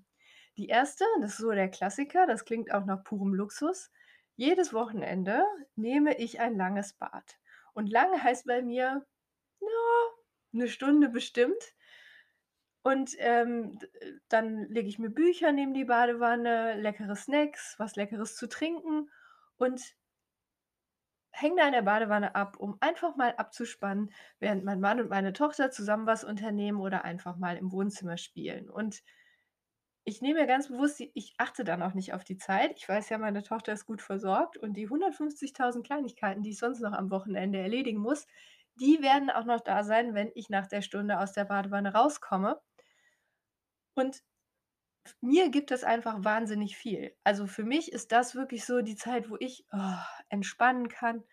Die 0.58 0.68
1., 0.70 1.06
das 1.22 1.32
ist 1.34 1.38
so 1.40 1.52
der 1.52 1.70
Klassiker, 1.70 2.28
das 2.28 2.46
klingt 2.46 2.72
auch 2.74 2.86
nach 2.86 3.04
purem 3.04 3.34
Luxus. 3.34 3.92
Jedes 4.36 4.74
Wochenende 4.74 5.44
nehme 5.76 6.18
ich 6.18 6.40
ein 6.40 6.56
langes 6.58 6.94
Bad. 6.94 7.38
Und 7.74 7.90
lang 7.90 8.22
heißt 8.24 8.46
bei 8.48 8.62
mir, 8.62 9.06
ja, 9.62 9.68
'ne 10.54 10.68
Stunde 10.70 11.10
bestimmt. 11.10 11.76
Und, 12.84 13.16
ähm, 13.20 13.80
äh, 14.00 14.14
dann 14.30 14.70
lege 14.70 14.88
ich 14.88 15.00
mir 15.00 15.10
Bücher 15.10 15.52
neben 15.52 15.74
die 15.74 15.86
Badewanne, 15.86 16.76
leckere 16.80 17.16
Snacks, 17.16 17.76
was 17.78 17.96
Leckeres 17.96 18.36
zu 18.36 18.48
trinken 18.48 19.10
und 19.58 19.82
hänge 21.32 21.58
da 21.58 21.68
in 21.68 21.74
der 21.74 21.82
Badewanne 21.84 22.36
ab, 22.36 22.58
um 22.58 22.78
einfach 22.80 23.16
mal 23.16 23.36
abzuspannen, 23.36 24.12
während 24.40 24.64
mein 24.64 24.80
Mann 24.80 25.00
und 25.00 25.10
meine 25.10 25.34
Tochter 25.34 25.70
zusammen 25.72 26.08
was 26.08 26.24
unternehmen 26.24 26.80
oder 26.80 27.06
einfach 27.06 27.38
mal 27.38 27.58
im 27.58 27.72
Wohnzimmer 27.72 28.18
spielen. 28.18 28.70
Und 28.70 29.04
ich 30.06 30.22
nehme 30.22 30.40
mir 30.40 30.48
ganz 30.48 30.70
bewusst 30.70 31.02
ich 31.02 31.34
achte 31.38 31.64
dann 31.64 31.84
auch 31.84 31.94
nicht 31.94 32.14
auf 32.14 32.24
die 32.24 32.38
Zeit. 32.38 32.72
Ich 32.78 32.88
weiß 32.88 33.10
ja, 33.10 33.18
meine 33.18 33.44
Tochter 33.44 33.74
ist 33.74 33.86
gut 33.86 34.02
versorgt 34.02 34.58
und 34.58 34.74
die 34.74 34.88
150.000 34.88 35.84
Kleinigkeiten, 35.84 36.44
die 36.44 36.52
ich 36.52 36.58
sonst 36.60 36.80
noch 36.80 36.94
am 36.94 37.12
Wochenende 37.12 37.60
erledigen 37.60 38.00
muss, 38.00 38.26
die 38.80 39.02
werden 39.02 39.30
auch 39.30 39.46
noch 39.46 39.60
da 39.60 39.84
sein, 39.84 40.14
wenn 40.14 40.32
ich 40.34 40.50
nach 40.50 40.68
der 40.68 40.82
Stunde 40.82 41.20
aus 41.20 41.34
der 41.34 41.46
Badewanne 41.46 41.94
rauskomme. 41.94 42.60
Und 43.98 44.22
mir 45.22 45.50
gibt 45.50 45.72
das 45.72 45.84
einfach 45.84 46.24
wahnsinnig 46.24 46.76
viel. 46.78 47.16
Also, 47.24 47.48
für 47.48 47.64
mich 47.64 47.92
ist 47.92 48.12
das 48.12 48.36
wirklich 48.36 48.66
so 48.66 48.82
die 48.82 48.96
Zeit, 48.96 49.30
wo 49.30 49.38
ich, 49.40 49.66
oh, 49.72 49.96
entspannen 50.30 50.90
kann, 50.90 51.24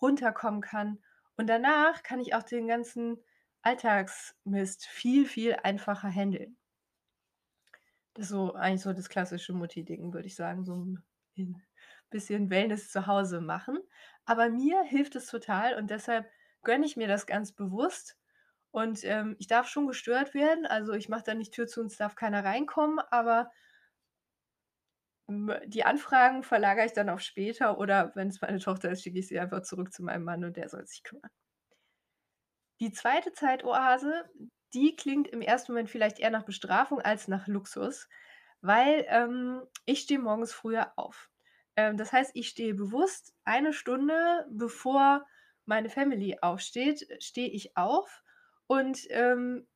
runterkommen 0.00 0.60
kann 0.60 1.02
und 1.36 1.46
danach 1.48 2.02
kann 2.02 2.20
ich 2.20 2.34
auch 2.34 2.42
den 2.42 2.66
ganzen 2.66 3.18
Alltagsmist 3.62 4.86
viel, 4.86 5.26
viel 5.26 5.56
einfacher 5.62 6.08
händeln. 6.08 6.56
Das 8.14 8.24
ist 8.26 8.30
so 8.30 8.54
eigentlich 8.54 8.82
so 8.82 8.92
das 8.92 9.08
klassische 9.08 9.52
Mutti-Ding, 9.54 10.12
würde 10.12 10.26
ich 10.26 10.34
sagen, 10.34 10.64
so 10.64 10.74
'n 10.74 11.02
in 11.34 11.62
bisschen 12.10 12.50
Wellness 12.50 12.90
zu 12.90 13.06
Hause 13.06 13.40
machen. 13.40 13.78
Aber 14.26 14.50
mir 14.50 14.82
hilft 14.82 15.16
es 15.16 15.26
total 15.28 15.76
und 15.76 15.88
deshalb 15.90 16.30
gönne 16.62 16.84
ich 16.86 16.96
mir 16.96 17.08
das 17.08 17.26
ganz 17.26 17.52
bewusst 17.52 18.18
und, 18.72 19.04
ähm, 19.04 19.36
ich 19.38 19.46
darf 19.48 19.68
schon 19.68 19.86
gestört 19.88 20.34
werden. 20.34 20.66
Also, 20.66 20.92
ich 20.94 21.08
mache 21.10 21.24
da 21.24 21.34
nicht 21.34 21.54
Tür 21.54 21.68
zu 21.68 21.80
und 21.82 21.88
es 21.88 21.98
darf 21.98 22.16
keiner 22.16 22.44
reinkommen, 22.44 23.00
aber 23.10 23.50
die 25.66 25.84
Anfragen 25.84 26.42
verlagere 26.42 26.86
ich 26.86 26.92
dann 26.92 27.08
auf 27.08 27.20
später 27.20 27.78
oder 27.78 28.12
wenn's 28.14 28.40
meine 28.40 28.58
Tochter 28.58 28.90
ist, 28.90 29.02
schicke 29.02 29.18
ich 29.18 29.28
sie 29.28 29.38
einfach 29.40 29.62
zurück 29.62 29.92
zu 29.92 30.02
meinem 30.02 30.24
Mann 30.24 30.44
und 30.44 30.56
der 30.56 30.68
soll 30.68 30.86
sich 30.86 31.02
kümmern. 31.02 31.30
Die 32.80 32.90
2. 32.92 33.32
Zeitoase, 33.32 34.24
die 34.74 34.96
klingt 34.96 35.28
im 35.28 35.42
1. 35.42 35.72
Moment 35.72 35.90
vielleicht 35.90 36.18
eher 36.18 36.30
nach 36.30 36.44
Bestrafung 36.44 37.00
als 37.00 37.28
nach 37.28 37.46
Luxus, 37.46 38.08
weil, 38.60 39.04
ähm, 39.08 39.62
ich 39.86 40.00
stehe 40.00 40.20
morgens 40.20 40.52
früher 40.52 40.92
auf. 40.96 41.30
Ähm, 41.76 41.96
das 41.96 42.12
heißt, 42.12 42.32
ich 42.34 42.48
stehe 42.48 42.74
bewusst 42.74 43.34
eine 43.44 43.72
Stunde, 43.72 44.46
bevor 44.50 45.26
meine 45.64 45.90
Family 45.90 46.38
aufsteht, 46.40 47.06
stehe 47.22 47.48
ich 47.48 47.76
auf 47.76 48.21
und, 48.78 49.06
ähm 49.10 49.66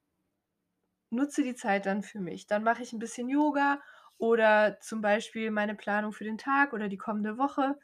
nutze 1.11 1.43
die 1.43 1.55
Zeit 1.55 1.87
dann 1.87 2.03
für 2.03 2.21
mich. 2.21 2.47
Dann 2.47 2.63
mache 2.65 2.83
ich 2.83 2.93
'n 2.93 2.99
bisschen 2.99 3.29
Yoga 3.29 3.81
oder 4.19 4.79
zum 4.81 5.01
Beispiel 5.03 5.51
meine 5.51 5.75
Planung 5.75 6.13
für 6.13 6.25
den 6.25 6.39
Tag 6.39 6.73
oder 6.73 6.89
die 6.89 6.97
kommende 6.99 7.39
Woche. 7.39 7.79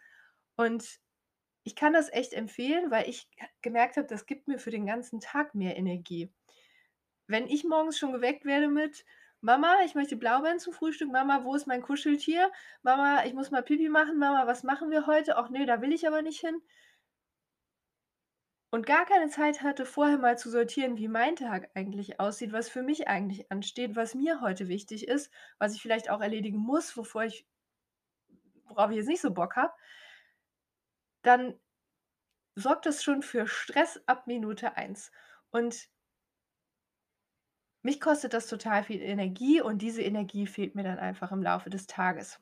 Und 0.57 1.01
ich 1.65 1.77
kann 1.77 1.93
das 1.95 2.13
echt 2.13 2.33
empfehlen, 2.35 2.91
weil 2.91 3.09
ich 3.09 3.29
gemerkt 3.63 3.97
habe, 3.99 4.09
das 4.09 4.27
gibt 4.27 4.49
mir 4.49 4.59
für 4.59 4.71
den 4.73 4.87
ganzen 4.87 5.21
Tag 5.21 5.55
mehr 5.55 5.77
Energie. 5.79 6.33
Wenn 7.29 7.49
ich 7.49 7.65
morgens 7.65 7.99
schon 7.99 8.13
geweckt 8.13 8.45
werde 8.45 8.69
mit: 8.69 9.05
„Mama, 9.41 9.77
ich 9.85 9.95
möchte 9.97 10.17
Blaubeeren 10.17 10.61
zum 10.61 10.73
Frühstück. 10.75 11.11
Mama, 11.13 11.45
wo 11.45 11.55
ist 11.57 11.67
mein 11.67 11.83
Kuscheltier? 11.83 12.53
Mama, 12.83 13.25
ich 13.27 13.35
muss 13.35 13.51
mal 13.51 13.63
Pipi 13.65 13.89
machen. 13.89 14.19
Mama, 14.19 14.47
was 14.47 14.63
machen 14.65 14.91
wir 14.91 15.07
heute? 15.09 15.37
Ach 15.39 15.51
ne, 15.51 15.67
da 15.67 15.81
will 15.83 15.93
ich 15.93 16.07
aber 16.09 16.23
nicht 16.23 16.41
hin.“ 16.41 16.63
Und 18.75 18.87
gar 18.87 19.05
keine 19.05 19.29
Zeit 19.29 19.61
hatte, 19.61 19.85
vorher 19.85 20.17
mal 20.17 20.39
zu 20.39 20.49
sortieren, 20.49 20.97
wie 20.97 21.07
mein 21.07 21.37
Tag 21.37 21.69
eigentlich 21.75 22.19
aussieht, 22.21 22.53
was 22.55 22.71
für 22.71 22.83
mich 22.83 23.07
eigentlich 23.07 23.53
ansteht, 23.53 23.97
was 23.97 24.15
mir 24.15 24.41
heute 24.41 24.67
wichtig 24.67 25.07
ist, 25.09 25.31
was 25.59 25.75
ich 25.75 25.83
vielleicht 25.83 26.09
auch 26.09 26.23
erledigen 26.23 26.57
muss, 26.57 26.97
wovor 26.97 27.25
ich 27.25 27.45
worauf 28.69 28.91
ich 28.91 28.97
jetzt 28.97 29.09
nicht 29.09 29.21
so 29.21 29.33
Bock 29.33 29.57
habe 29.57 29.73
dann 31.25 31.55
sorgt 32.57 32.87
das 32.87 33.03
schon 33.05 33.23
für 33.23 33.47
Stress 33.49 34.03
ab 34.07 34.27
Minute 34.27 34.77
1. 34.77 35.13
Und 35.51 35.89
mich 37.85 38.01
kostet 38.01 38.33
das 38.33 38.47
total 38.49 38.83
viel 38.85 39.01
Energie 39.03 39.61
und 39.61 39.83
diese 39.83 40.03
Energie 40.03 40.47
fehlt 40.49 40.75
mir 40.75 40.83
dann 40.85 40.99
einfach 40.99 41.31
im 41.33 41.43
Laufe 41.43 41.71
des 41.71 41.87
Tages. 41.87 42.41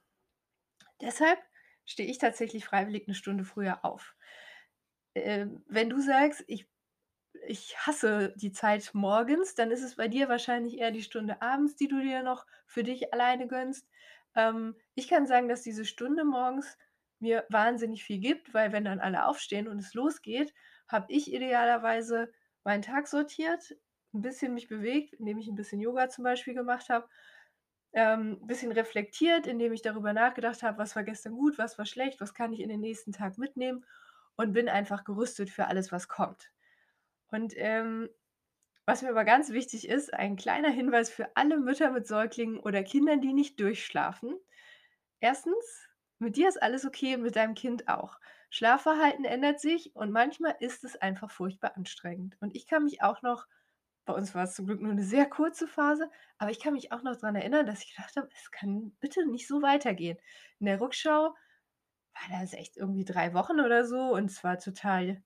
Deshalb 1.00 1.38
stehe 1.86 2.08
ich 2.10 2.18
tatsächlich 2.18 2.64
freiwillig 2.64 3.06
'ne 3.08 3.14
Stunde 3.14 3.44
früher 3.44 3.84
auf. 3.84 4.14
Ähm, 5.16 5.64
wenn 5.68 5.90
du 5.90 6.00
sagst: 6.00 6.44
„Ich 6.46 6.68
ich 7.46 7.76
hasse 7.78 8.34
die 8.38 8.52
Zeit 8.52 8.90
morgens“, 8.94 9.54
dann 9.54 9.70
ist 9.72 9.82
es 9.82 9.96
bei 9.96 10.08
dir 10.08 10.28
wahrscheinlich 10.28 10.78
eher 10.78 10.90
die 10.92 11.02
Stunde 11.02 11.42
abends, 11.42 11.76
die 11.76 11.88
du 11.88 12.00
dir 12.02 12.22
noch 12.22 12.46
für 12.66 12.82
dich 12.84 13.12
alleine 13.14 13.46
gönnst. 13.48 13.88
Ähm, 14.36 14.76
ich 14.94 15.08
kann 15.08 15.26
sagen, 15.26 15.48
dass 15.48 15.62
diese 15.62 15.84
Stunde 15.86 16.24
morgens 16.24 16.78
mir 17.20 17.46
wahnsinnig 17.50 18.04
viel 18.04 18.18
gibt, 18.20 18.54
weil 18.54 18.72
wenn 18.72 18.84
dann 18.84 19.00
alle 19.00 19.26
aufstehen 19.26 19.68
und 19.68 19.78
es 19.80 19.94
losgeht, 19.94 20.54
habe 20.88 21.06
ich 21.12 21.32
idealerweise 21.32 22.32
meinen 22.64 22.82
Tag 22.82 23.08
sortiert, 23.08 23.76
'n 24.14 24.22
bisschen 24.22 24.54
mich 24.54 24.68
bewegt, 24.68 25.14
indem 25.14 25.38
ich 25.38 25.48
'n 25.48 25.54
bisschen 25.56 25.80
Yoga 25.80 26.08
zum 26.10 26.24
Beispiel 26.24 26.54
gemacht 26.54 26.88
habe, 26.90 27.08
ähm, 27.92 28.38
bisschen 28.46 28.72
reflektiert, 28.72 29.46
indem 29.46 29.72
ich 29.72 29.82
darüber 29.82 30.12
nachgedacht 30.12 30.62
habe: 30.62 30.78
„Was 30.78 30.96
war 30.96 31.04
gestern 31.04 31.34
gut, 31.34 31.58
was 31.58 31.78
war 31.78 31.86
schlecht, 31.86 32.20
was 32.20 32.34
kann 32.34 32.52
ich 32.52 32.60
in 32.60 32.68
den 32.70 32.80
nächsten 32.80 33.12
Tag 33.12 33.38
mitnehmen?“ 33.38 33.84
Und 34.40 34.54
bin 34.54 34.70
einfach 34.70 35.04
gerüstet 35.04 35.50
für 35.50 35.66
alles, 35.66 35.92
was 35.92 36.08
kommt. 36.08 36.50
Und, 37.28 37.54
ähm, 37.56 38.08
was 38.86 39.02
mir 39.02 39.10
aber 39.10 39.24
ganz 39.24 39.50
wichtig 39.52 39.88
ist, 39.88 40.14
ein 40.14 40.36
kleiner 40.36 40.70
Hinweis 40.70 41.10
für 41.10 41.36
alle 41.36 41.58
Mütter 41.60 41.90
mit 41.92 42.06
Säuglingen 42.08 42.58
oder 42.60 42.82
Kindern, 42.84 43.20
die 43.22 43.34
nicht 43.34 43.60
durchschlafen. 43.60 44.34
1. 45.20 45.88
mit 46.20 46.36
dir 46.36 46.48
ist 46.48 46.62
alles 46.62 46.86
okay 46.86 47.16
und 47.16 47.22
mit 47.22 47.36
deinem 47.36 47.54
Kind 47.54 47.88
auch. 47.88 48.20
Schlafverhalten 48.50 49.24
ändert 49.26 49.60
sich 49.60 49.96
und 49.96 50.12
manchmal 50.12 50.56
ist 50.60 50.84
es 50.84 50.96
einfach 50.96 51.30
furchtbar 51.30 51.76
anstrengend. 51.76 52.36
Und 52.40 52.56
ich 52.56 52.66
kann 52.66 52.84
mich 52.84 53.02
auch 53.02 53.22
noch 53.22 53.46
bei 54.06 54.14
uns 54.14 54.34
war 54.34 54.44
es 54.44 54.54
zum 54.56 54.66
Glück 54.66 54.80
nur 54.82 54.94
'ne 54.94 55.04
sehr 55.04 55.26
kurze 55.28 55.68
Phase, 55.68 56.10
aber 56.38 56.50
ich 56.52 56.60
kann 56.60 56.74
mich 56.74 56.92
auch 56.92 57.02
noch 57.04 57.16
dran 57.16 57.36
erinnern, 57.36 57.66
dass 57.66 57.82
ich 57.84 57.94
gedacht 57.96 58.16
habe: 58.16 58.28
„Es 58.34 58.50
kann 58.52 58.92
bitte 59.00 59.26
nicht 59.26 59.48
so 59.48 59.62
weitergehen.“ 59.62 60.18
In 60.60 60.66
der 60.66 60.80
Rückschau 60.80 61.34
war 62.30 62.40
das 62.40 62.52
echt 62.54 62.76
irgendwie 62.76 63.04
3 63.04 63.34
Wochen 63.34 63.60
oder 63.60 63.84
so 63.86 64.14
und 64.14 64.26
es 64.30 64.42
war 64.44 64.58
total 64.58 65.22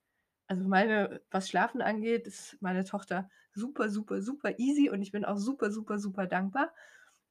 also, 0.46 0.68
meine 0.68 1.22
was 1.30 1.48
Schlafen 1.48 1.80
angeht, 1.82 2.26
ist 2.26 2.58
meine 2.60 2.84
Tochter 2.84 3.30
super, 3.54 3.88
super, 3.90 4.20
super 4.22 4.58
easy 4.58 4.90
und 4.90 5.00
ich 5.02 5.10
bin 5.12 5.24
auch 5.24 5.38
super, 5.38 5.70
super, 5.72 5.98
super 5.98 6.26
dankbar. 6.26 6.72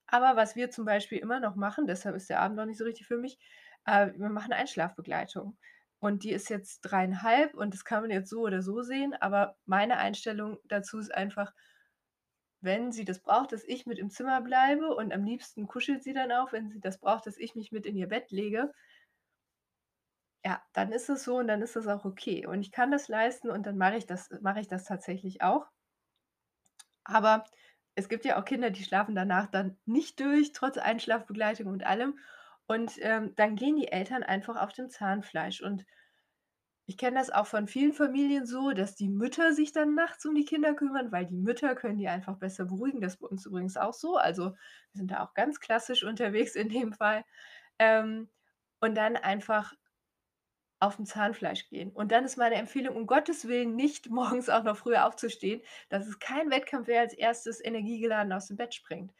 Aber 0.08 0.36
was 0.38 0.55
wir 0.55 0.72
zum 0.72 0.86
Beispiel 0.86 1.20
immer 1.20 1.39
noch 1.39 1.55
machen, 1.55 1.88
deshalb 1.88 2.15
ist 2.15 2.29
der 2.29 2.41
Abend 2.41 2.58
noch 2.58 2.65
nicht 2.65 2.77
so 2.79 2.86
richtig 2.86 3.08
für 3.08 3.17
mich, 3.17 3.39
äh, 3.86 4.12
wir 4.17 4.29
machen 4.29 4.53
Einschlafbegleitung. 4.53 5.58
Und 6.00 6.24
die 6.24 6.32
ist 6.34 6.50
jetzt 6.50 6.82
3 6.82 7.08
1/2 7.08 7.55
und 7.55 7.74
das 7.74 7.86
kann 7.86 8.01
man 8.03 8.12
jetzt 8.12 8.29
so 8.29 8.41
oder 8.41 8.62
so 8.63 8.82
sehen, 8.84 9.13
aber 9.22 9.58
meine 9.65 9.98
Einstellung 9.98 10.60
dazu 10.65 11.00
ist 11.00 11.13
einfach 11.13 11.53
wenn 12.62 12.91
sie 12.93 13.03
das 13.05 13.20
braucht, 13.22 13.51
dass 13.51 13.63
ich 13.65 13.86
mit 13.86 14.00
im 14.00 14.10
Zimmer 14.10 14.41
bleibe 14.41 14.96
und 14.96 15.12
am 15.13 15.24
liebsten 15.25 15.67
kuschelt 15.67 16.01
sie 16.03 16.13
dann 16.13 16.32
auch, 16.32 16.53
wenn 16.53 16.70
sie 16.72 16.79
das 16.79 16.98
braucht, 17.00 17.25
dass 17.27 17.38
ich 17.38 17.55
mich 17.55 17.72
mit 17.74 17.86
in 17.86 17.96
ihr 17.98 18.08
Bett 18.08 18.32
lege 18.32 18.72
ja, 20.45 20.62
dann 20.73 20.91
ist 20.91 21.09
es 21.09 21.23
so 21.23 21.38
und 21.38 21.47
dann 21.47 21.62
ist 21.62 21.75
das 21.75 21.88
auch 21.88 22.05
okay. 22.05 22.45
Und 22.47 22.62
ich 22.62 22.71
kann 22.71 22.91
das 22.91 23.07
leisten 23.07 23.50
und 23.50 23.65
dann 23.65 23.77
mache 23.77 23.97
ich 23.97 24.05
das 24.07 24.29
mache 24.41 24.59
ich 24.62 24.67
das 24.67 24.85
tatsächlich 24.85 25.41
auch. 25.41 25.67
Aber 27.05 27.45
es 27.95 28.09
gibt 28.09 28.25
ja 28.25 28.39
auch 28.39 28.45
Kinder, 28.45 28.69
die 28.71 28.83
schlafen 28.83 29.15
danach 29.15 29.47
dann 29.47 29.77
nicht 29.85 30.19
durch, 30.19 30.51
trotz 30.53 30.77
Einschlafbegleitung 30.77 31.67
und 31.67 31.85
allem. 31.85 32.19
Und, 32.65 32.93
ähm, 33.01 33.35
dann 33.35 33.55
gehen 33.55 33.75
die 33.75 33.89
Eltern 33.91 34.23
einfach 34.23 34.55
auf 34.62 34.73
dem 34.73 34.89
Zahnfleisch. 34.89 35.62
Und 35.62 35.85
ich 36.85 36.97
kenne 36.97 37.17
das 37.17 37.29
auch 37.29 37.47
von 37.47 37.67
vielen 37.67 37.93
Familien 37.93 38.45
so, 38.45 38.71
dass 38.71 38.95
die 38.95 39.07
Mütter 39.09 39.53
sich 39.53 39.71
dann 39.71 39.95
nachts 39.95 40.25
um 40.25 40.35
die 40.35 40.43
Kinder 40.45 40.73
kümmern, 40.73 41.12
weil 41.13 41.25
die 41.25 41.38
Mütter 41.38 41.75
können 41.75 41.97
die 41.97 42.09
einfach 42.09 42.38
besser 42.38 42.65
beruhigen. 42.65 43.00
Das 43.01 43.13
ist 43.13 43.19
bei 43.19 43.27
uns 43.27 43.45
übrigens 43.45 43.77
auch 43.77 43.93
so. 43.93 44.17
Also, 44.17 44.51
wir 44.51 44.57
sind 44.93 45.12
da 45.12 45.23
auch 45.23 45.33
ganz 45.33 45.59
klassisch 45.62 46.03
unterwegs 46.03 46.55
in 46.55 46.69
dem 46.69 46.91
Fall. 46.93 47.23
Ähm, 47.79 48.29
und 48.81 48.95
dann 48.95 49.15
einfach 49.15 49.73
aufm 50.84 51.06
Zahnfleisch 51.06 51.70
gehen. 51.70 51.92
Und 51.92 52.12
dann 52.12 52.25
ist 52.25 52.38
meine 52.38 52.56
Empfehlung, 52.56 52.96
um 52.96 53.08
Gottes 53.08 53.48
Willen 53.48 53.75
nicht 53.75 54.10
morgens 54.12 54.50
auch 54.50 54.63
noch 54.63 54.78
früher 54.78 55.06
aufzustehen. 55.08 55.62
Das 55.90 56.08
ist 56.08 56.20
kein 56.20 56.52
Wettkampf, 56.52 56.88
wer 56.88 57.02
als 57.02 57.13
1. 57.13 57.62
energiegeladen 57.62 58.34
aus 58.34 58.48
dem 58.48 58.58
Bett 58.58 58.74
springt. 58.75 59.13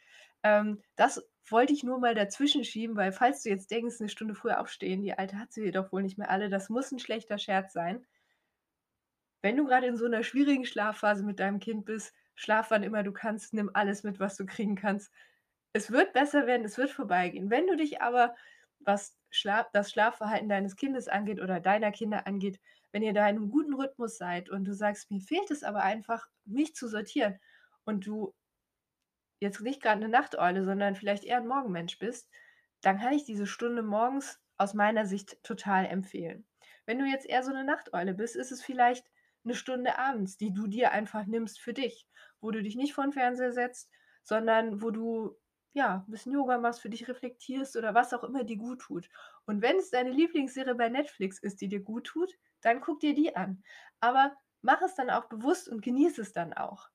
Ähm, 0.44 0.82
das 0.96 1.22
wollte 1.48 1.72
ich 1.74 1.84
nur 1.84 1.98
mal 2.00 2.14
dazwischen 2.14 2.64
schieben, 2.64 2.96
weil 2.96 3.12
falls 3.12 3.42
du 3.42 3.50
jetzt 3.50 3.70
denkst, 3.70 4.00
'ne 4.00 4.08
Stunde 4.08 4.34
früher 4.34 4.60
aufstehen, 4.60 5.02
die 5.02 5.14
Alte 5.18 5.38
hat 5.38 5.52
sie 5.52 5.70
doch 5.72 5.92
wohl 5.92 6.02
nicht 6.02 6.18
mehr 6.18 6.30
alle, 6.30 6.48
das 6.50 6.68
muss 6.70 6.92
'n 6.92 6.98
schlechter 6.98 7.38
Scherz 7.38 7.72
sein. 7.72 8.04
Wenn 9.44 9.58
du 9.58 9.66
grade 9.66 9.86
in 9.86 9.98
so 9.98 10.08
'ner 10.08 10.22
schwierigen 10.22 10.64
Schlafphase 10.64 11.22
mit 11.22 11.38
deinem 11.38 11.60
Kind 11.60 11.84
bist, 11.84 12.14
schlaf 12.34 12.70
wann 12.70 12.82
immer 12.82 13.02
du 13.02 13.12
kannst, 13.12 13.52
nimm 13.52 13.70
alles 13.74 14.02
mit, 14.02 14.18
was 14.18 14.36
du 14.38 14.46
kriegen 14.46 14.74
kannst. 14.74 15.12
Es 15.74 15.90
wird 15.90 16.14
besser 16.14 16.46
werden, 16.46 16.64
es 16.64 16.78
wird 16.78 16.90
vorbeigehen. 16.90 17.50
Wenn 17.50 17.66
du 17.66 17.76
dich 17.76 18.00
aber, 18.00 18.34
was 18.80 19.18
Schla 19.34 19.66
das 19.72 19.90
Schlafverhalten 19.92 20.48
deines 20.48 20.76
Kindes 20.76 21.08
angeht 21.08 21.40
oder 21.40 21.60
deiner 21.60 21.92
Kinder 21.92 22.26
angeht 22.26 22.60
wenn 22.92 23.02
ihr 23.02 23.12
da 23.14 23.28
in 23.28 23.36
'nem 23.36 23.50
guten 23.50 23.74
Rhythmus 23.74 24.16
seid 24.18 24.50
und 24.50 24.64
du 24.66 24.72
sagst: 24.74 25.10
„Mir 25.10 25.20
fehlt 25.20 25.50
es 25.50 25.64
aber 25.64 25.82
einfach, 25.82 26.28
mich 26.44 26.74
zu 26.76 26.88
sortieren“ 26.88 27.38
und 27.84 28.06
du 28.06 28.32
jetzt 29.42 29.60
nicht 29.60 29.82
grad 29.82 29.98
'ne 29.98 30.08
Nachteule, 30.08 30.62
sondern 30.64 30.94
vielleicht 30.94 31.24
eher 31.24 31.38
'n 31.38 31.46
Morgenmensch 31.48 31.98
bist, 31.98 32.30
dann 32.82 32.98
kann 32.98 33.12
ich 33.12 33.24
diese 33.24 33.46
Stunde 33.46 33.82
morgens 33.82 34.40
aus 34.56 34.74
meiner 34.74 35.06
Sicht 35.06 35.42
total 35.42 35.86
empfehlen. 35.86 36.46
Wenn 36.86 36.98
du 36.98 37.04
jetzt 37.06 37.26
eher 37.26 37.42
so 37.42 37.52
'ne 37.52 37.64
Nachteule 37.64 38.14
bist, 38.14 38.36
ist 38.36 38.52
es 38.52 38.62
vielleicht 38.62 39.10
'ne 39.42 39.54
Stunde 39.54 39.98
abends, 39.98 40.36
die 40.36 40.52
du 40.52 40.66
dir 40.68 40.92
einfach 40.92 41.26
nimmst 41.26 41.60
für 41.60 41.72
dich, 41.74 42.06
wo 42.40 42.50
du 42.52 42.62
dich 42.62 42.76
nicht 42.76 42.94
vor 42.94 43.04
'n 43.04 43.12
Fernseher 43.12 43.52
setzt, 43.52 43.90
sondern 44.22 44.80
wo 44.82 44.90
du, 44.90 45.36
ja, 45.74 46.04
'n 46.08 46.10
bisschen 46.10 46.32
Yoga 46.32 46.58
machst, 46.58 46.80
für 46.82 46.90
dich 46.90 47.08
reflektierst 47.08 47.76
oder 47.76 47.94
was 47.94 48.14
auch 48.14 48.24
immer 48.24 48.44
dir 48.44 48.56
guttut. 48.58 49.08
Und 49.46 49.62
wenn's 49.62 49.90
deine 49.90 50.10
Lieblingsserie 50.10 50.74
bei 50.76 50.88
Netflix 50.88 51.38
ist, 51.40 51.60
die 51.60 51.68
dir 51.68 51.80
guttut, 51.82 52.32
dann 52.62 52.80
guck 52.80 53.00
dir 53.00 53.14
die 53.14 53.36
an. 53.36 53.62
Aber 54.00 54.36
mach 54.62 54.82
es 54.82 54.94
dann 54.96 55.10
auch 55.10 55.26
bewusst 55.28 55.68
und 55.68 55.82
genieße 55.82 56.22
es 56.22 56.32
dann 56.32 56.54
auch. 56.54 56.88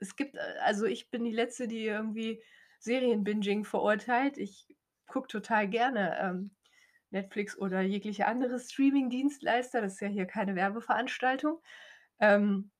Es 0.00 0.16
gibt 0.16 0.36
äh, 0.36 0.40
also, 0.62 0.86
ich 0.86 1.10
bin 1.10 1.24
die 1.24 1.32
Letzte, 1.32 1.68
die 1.68 1.86
irgendwie 1.86 2.42
Serien-Binging 2.80 3.64
verurteilt. 3.64 4.38
Ich 4.38 4.76
gucke 5.06 5.28
total 5.28 5.68
gerne, 5.68 6.18
ähm, 6.20 6.56
Netflix 7.10 7.56
oder 7.58 7.80
jegliche 7.82 8.26
andere 8.26 8.58
Streaming-Dienstleister. 8.58 9.80
Das 9.82 9.94
ist 9.94 10.00
ja 10.00 10.08
hier 10.08 10.26
keine 10.26 10.56
Werbeveranstaltung. 10.56 11.62
Ähm 12.20 12.70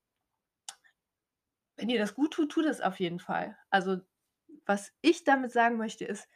wenn 1.76 1.88
dir 1.88 1.98
das 1.98 2.14
gut 2.14 2.32
tut, 2.34 2.50
tu 2.52 2.62
das 2.62 2.80
auf 2.80 3.00
jeden 3.00 3.18
Fall. 3.20 3.56
Also, 3.70 4.00
was 4.66 4.92
ich 5.02 5.24
damit 5.24 5.52
sagen 5.52 5.76
möchte, 5.78 6.04
ist, 6.04 6.28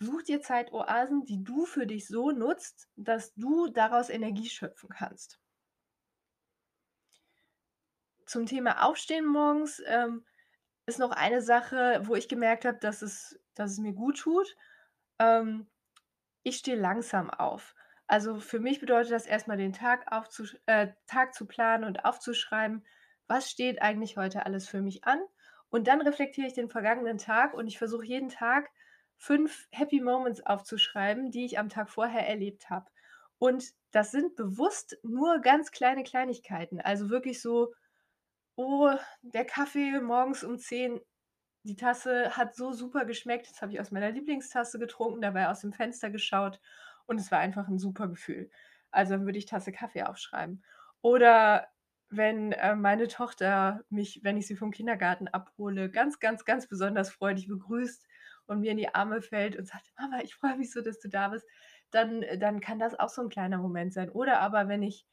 such 0.00 0.22
dir 0.24 0.42
Zeitoasen, 0.42 1.24
die 1.26 1.42
du 1.44 1.66
für 1.66 1.86
dich 1.86 2.08
so 2.08 2.30
nutzt, 2.32 2.88
dass 2.96 3.34
du 3.34 3.68
daraus 3.68 4.10
Energie 4.10 4.48
schöpfen 4.50 4.90
kannst. 4.90 5.40
Zum 8.26 8.46
Thema 8.46 8.84
Aufstehen 8.84 9.26
morgens, 9.26 9.82
ähm, 9.86 10.24
ist 10.86 10.98
noch 10.98 11.12
eine 11.12 11.42
Sache, 11.42 12.02
wo 12.04 12.14
ich 12.16 12.28
gemerkt 12.28 12.64
habe, 12.64 12.78
dass 12.78 13.02
es 13.02 13.40
dass 13.54 13.72
es 13.72 13.78
mir 13.78 13.92
gut 13.94 14.18
tut. 14.18 14.56
Ähm, 15.20 15.68
ich 16.44 16.58
stehe 16.58 16.78
langsam 16.78 17.30
auf. 17.30 17.74
Also, 18.08 18.40
für 18.40 18.60
mich 18.60 18.80
bedeutet 18.80 19.12
das 19.12 19.26
erst 19.26 19.48
mal 19.48 19.56
den 19.58 19.72
Tag 19.74 20.06
äh, 20.66 20.88
Tag 21.06 21.34
zu 21.34 21.46
planen 21.46 21.84
und 21.84 22.04
aufzuschreiben: 22.04 22.86
„Was 23.28 23.50
steht 23.50 23.82
eigentlich 23.82 24.16
heute 24.18 24.46
alles 24.46 24.68
für 24.68 24.82
mich 24.82 25.04
an?“ 25.04 25.20
Und 25.72 25.88
dann 25.88 26.02
reflektiere 26.02 26.46
ich 26.46 26.52
den 26.52 26.68
vergangenen 26.68 27.16
Tag 27.16 27.54
und 27.54 27.66
ich 27.66 27.78
versuche 27.78 28.04
jeden 28.04 28.28
Tag 28.28 28.70
5 29.16 29.68
Happy 29.72 30.00
Moments 30.02 30.44
aufzuschreiben, 30.44 31.30
die 31.30 31.46
ich 31.46 31.58
am 31.58 31.70
Tag 31.70 31.88
vorher 31.88 32.28
erlebt 32.28 32.68
habe. 32.68 32.90
Und 33.38 33.64
das 33.90 34.10
sind 34.10 34.36
bewusst 34.36 34.98
nur 35.02 35.40
ganz 35.40 35.70
kleine 35.72 36.02
Kleinigkeiten. 36.04 36.78
Also, 36.82 37.08
wirklich 37.08 37.40
so: 37.40 37.72
„Oh, 38.56 38.90
der 39.22 39.44
Kaffee 39.46 40.00
morgens 40.00 40.44
um 40.44 40.58
10, 40.58 41.00
die 41.64 41.76
Tasse 41.76 42.36
hat 42.36 42.54
so 42.56 42.72
super 42.72 43.04
geschmeckt. 43.06 43.50
Das 43.50 43.62
habe 43.62 43.72
ich 43.72 43.80
aus 43.80 43.90
meiner 43.92 44.10
Lieblingstasse 44.12 44.78
getrunken, 44.78 45.22
dabei 45.22 45.48
aus 45.48 45.60
dem 45.62 45.72
Fenster 45.72 46.10
geschaut 46.10 46.60
und 47.06 47.20
es 47.20 47.30
war 47.32 47.38
einfach 47.40 47.68
'n 47.68 47.78
super 47.78 48.08
Gefühl.“ 48.08 48.50
Also, 48.92 49.14
dann 49.14 49.26
würde 49.26 49.38
ich 49.38 49.46
Tasse 49.46 49.72
Kaffee 49.72 50.04
aufschreiben. 50.04 50.64
Oder 51.02 51.68
wenn, 52.16 52.52
äh, 52.52 52.74
meine 52.76 53.08
Tochter 53.08 53.84
mich, 53.90 54.20
wenn 54.24 54.36
ich 54.36 54.46
sie 54.46 54.56
vom 54.56 54.70
Kindergarten 54.72 55.28
abhole, 55.28 55.90
ganz, 55.90 56.20
ganz, 56.20 56.44
ganz 56.44 56.68
besonders 56.68 57.10
freudig 57.10 57.48
begrüßt 57.48 58.06
und 58.46 58.60
mir 58.60 58.72
in 58.72 58.78
die 58.78 58.94
Arme 58.94 59.22
fällt 59.22 59.56
und 59.56 59.66
sagt: 59.68 59.92
„Mama, 59.98 60.20
ich 60.22 60.34
freue 60.34 60.56
mich 60.58 60.70
so, 60.72 60.82
dass 60.82 61.00
du 61.00 61.08
da 61.08 61.28
bist“, 61.28 61.46
dann 61.90 62.22
äh, 62.22 62.38
dann 62.38 62.60
kann 62.60 62.78
das 62.78 62.98
auch 62.98 63.08
so 63.10 63.22
'n 63.22 63.28
kleiner 63.30 63.58
Moment 63.58 63.92
sein. 63.94 64.10
Oder 64.10 64.40
aber 64.40 64.68
wenn 64.68 64.82
ich 64.82 65.06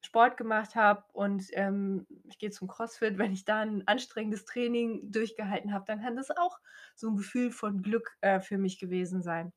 Sport 0.00 0.36
gemacht 0.36 0.76
habe 0.76 1.04
und, 1.12 1.46
ähm, 1.52 2.06
ich 2.24 2.38
gehe 2.38 2.50
zum 2.50 2.68
CrossFit, 2.68 3.18
wenn 3.18 3.32
ich 3.32 3.44
da 3.44 3.62
'n 3.62 3.82
anstrengendes 3.86 4.44
Training 4.44 5.10
durchgehalten 5.10 5.72
habe, 5.72 5.84
dann 5.86 6.00
kann 6.02 6.16
das 6.16 6.30
auch 6.30 6.58
so 6.96 7.08
'n 7.08 7.16
Gefühl 7.16 7.50
von 7.52 7.82
Glück, 7.82 8.16
äh, 8.22 8.40
für 8.40 8.58
mich 8.58 8.78
gewesen 8.78 9.22
sein. 9.22 9.52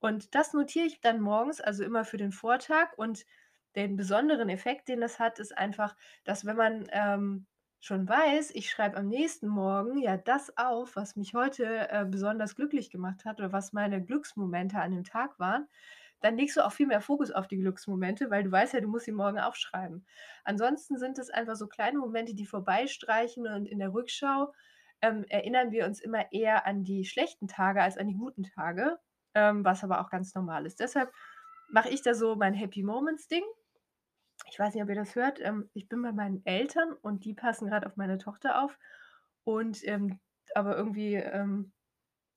Und 0.00 0.34
das 0.34 0.52
notiere 0.54 0.86
ich 0.86 1.00
dann 1.00 1.20
morgens, 1.20 1.60
also 1.60 1.84
immer 1.84 2.04
für 2.04 2.18
den 2.18 2.32
Vortag 2.32 2.92
und 2.98 3.24
den 3.76 3.96
besonderen 3.96 4.48
Effekt, 4.48 4.88
den 4.88 5.00
das 5.00 5.18
hat, 5.18 5.38
ist 5.38 5.56
einfach, 5.56 5.96
dass 6.24 6.44
wenn 6.44 6.56
man, 6.56 6.86
ähm, 6.92 7.46
schon 7.80 8.08
weiß, 8.08 8.50
ich 8.54 8.70
schreibe 8.70 8.96
am 8.96 9.06
nächsten 9.08 9.46
Morgen 9.46 9.98
ja 9.98 10.16
das 10.16 10.56
auf, 10.56 10.96
was 10.96 11.14
mich 11.16 11.34
heute, 11.34 11.88
äh, 11.90 12.04
besonders 12.04 12.56
glücklich 12.56 12.90
gemacht 12.90 13.24
hat 13.24 13.38
oder 13.38 13.52
was 13.52 13.72
meine 13.72 14.02
Glücksmomente 14.04 14.80
an 14.80 14.90
dem 14.90 15.04
Tag 15.04 15.38
waren, 15.38 15.68
dann 16.20 16.36
legst 16.36 16.56
du 16.56 16.64
auch 16.66 16.72
viel 16.72 16.86
mehr 16.88 17.00
Fokus 17.00 17.30
auf 17.30 17.46
die 17.46 17.58
Glücksmomente, 17.58 18.30
weil 18.30 18.42
du 18.42 18.50
weißt 18.50 18.74
ja, 18.74 18.80
du 18.80 18.88
musst 18.88 19.04
sie 19.04 19.12
morgen 19.12 19.38
aufschreiben. 19.38 20.04
Ansonsten 20.44 20.98
sind 20.98 21.18
es 21.18 21.30
einfach 21.30 21.54
so 21.56 21.68
kleine 21.68 21.98
Momente, 21.98 22.34
die 22.34 22.46
vorbeistreichen 22.46 23.46
und 23.46 23.66
in 23.66 23.78
der 23.78 23.92
Rückschau, 23.92 24.52
ähm, 25.00 25.24
erinnern 25.28 25.70
wir 25.70 25.86
uns 25.86 26.00
immer 26.00 26.32
eher 26.32 26.66
an 26.66 26.82
die 26.82 27.04
schlechten 27.04 27.46
Tage 27.46 27.82
als 27.82 27.96
an 27.96 28.08
die 28.08 28.16
guten 28.16 28.42
Tage, 28.42 28.98
ähm, 29.34 29.64
was 29.64 29.84
aber 29.84 30.00
auch 30.00 30.10
ganz 30.10 30.34
normal 30.34 30.66
ist. 30.66 30.80
Deshalb 30.80 31.12
mache 31.68 31.90
ich 31.90 32.02
da 32.02 32.14
so 32.14 32.36
mein 32.36 32.54
Happy 32.54 32.82
Moments 32.82 33.28
Ding. 33.28 33.44
Ich 34.46 34.58
weiß 34.58 34.74
nicht, 34.74 34.82
ob 34.82 34.88
ihr 34.88 34.94
das 34.94 35.14
hört, 35.14 35.40
ähm, 35.40 35.70
ich 35.74 35.88
bin 35.88 36.02
bei 36.02 36.12
meinen 36.12 36.44
Eltern 36.46 36.92
und 36.92 37.24
die 37.24 37.34
passen 37.34 37.68
grad 37.68 37.84
auf 37.84 37.96
meine 37.96 38.18
Tochter 38.18 38.62
auf 38.62 38.78
und, 39.44 39.86
ähm 39.86 40.20
aber 40.54 40.76
irgendwie, 40.76 41.14
ähm 41.14 41.72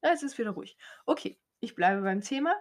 es 0.02 0.24
ist 0.24 0.38
wieder 0.38 0.52
ruhig. 0.52 0.78
Okay, 1.06 1.40
ich 1.60 1.76
bleibe 1.76 2.02
beim 2.02 2.22
Thema. 2.22 2.56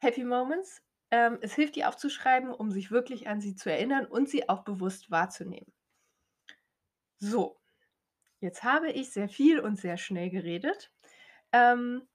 Happy 0.00 0.24
Moments, 0.24 0.82
ähm, 1.10 1.38
es 1.42 1.54
hilft, 1.54 1.76
die 1.76 1.84
aufzuschreiben, 1.84 2.52
um 2.52 2.70
sich 2.70 2.90
wirklich 2.90 3.28
an 3.28 3.40
sie 3.40 3.54
zu 3.54 3.70
erinnern 3.70 4.06
und 4.06 4.28
sie 4.28 4.48
auch 4.48 4.64
bewusst 4.64 5.10
wahrzunehmen. 5.10 5.72
So, 7.20 7.60
jetzt 8.40 8.62
habe 8.62 8.90
ich 8.92 9.12
sehr 9.12 9.28
viel 9.28 9.60
und 9.60 9.76
sehr 9.76 9.96
schnell 9.96 10.30
geredet. 10.30 10.92
Ähm, 11.52 12.08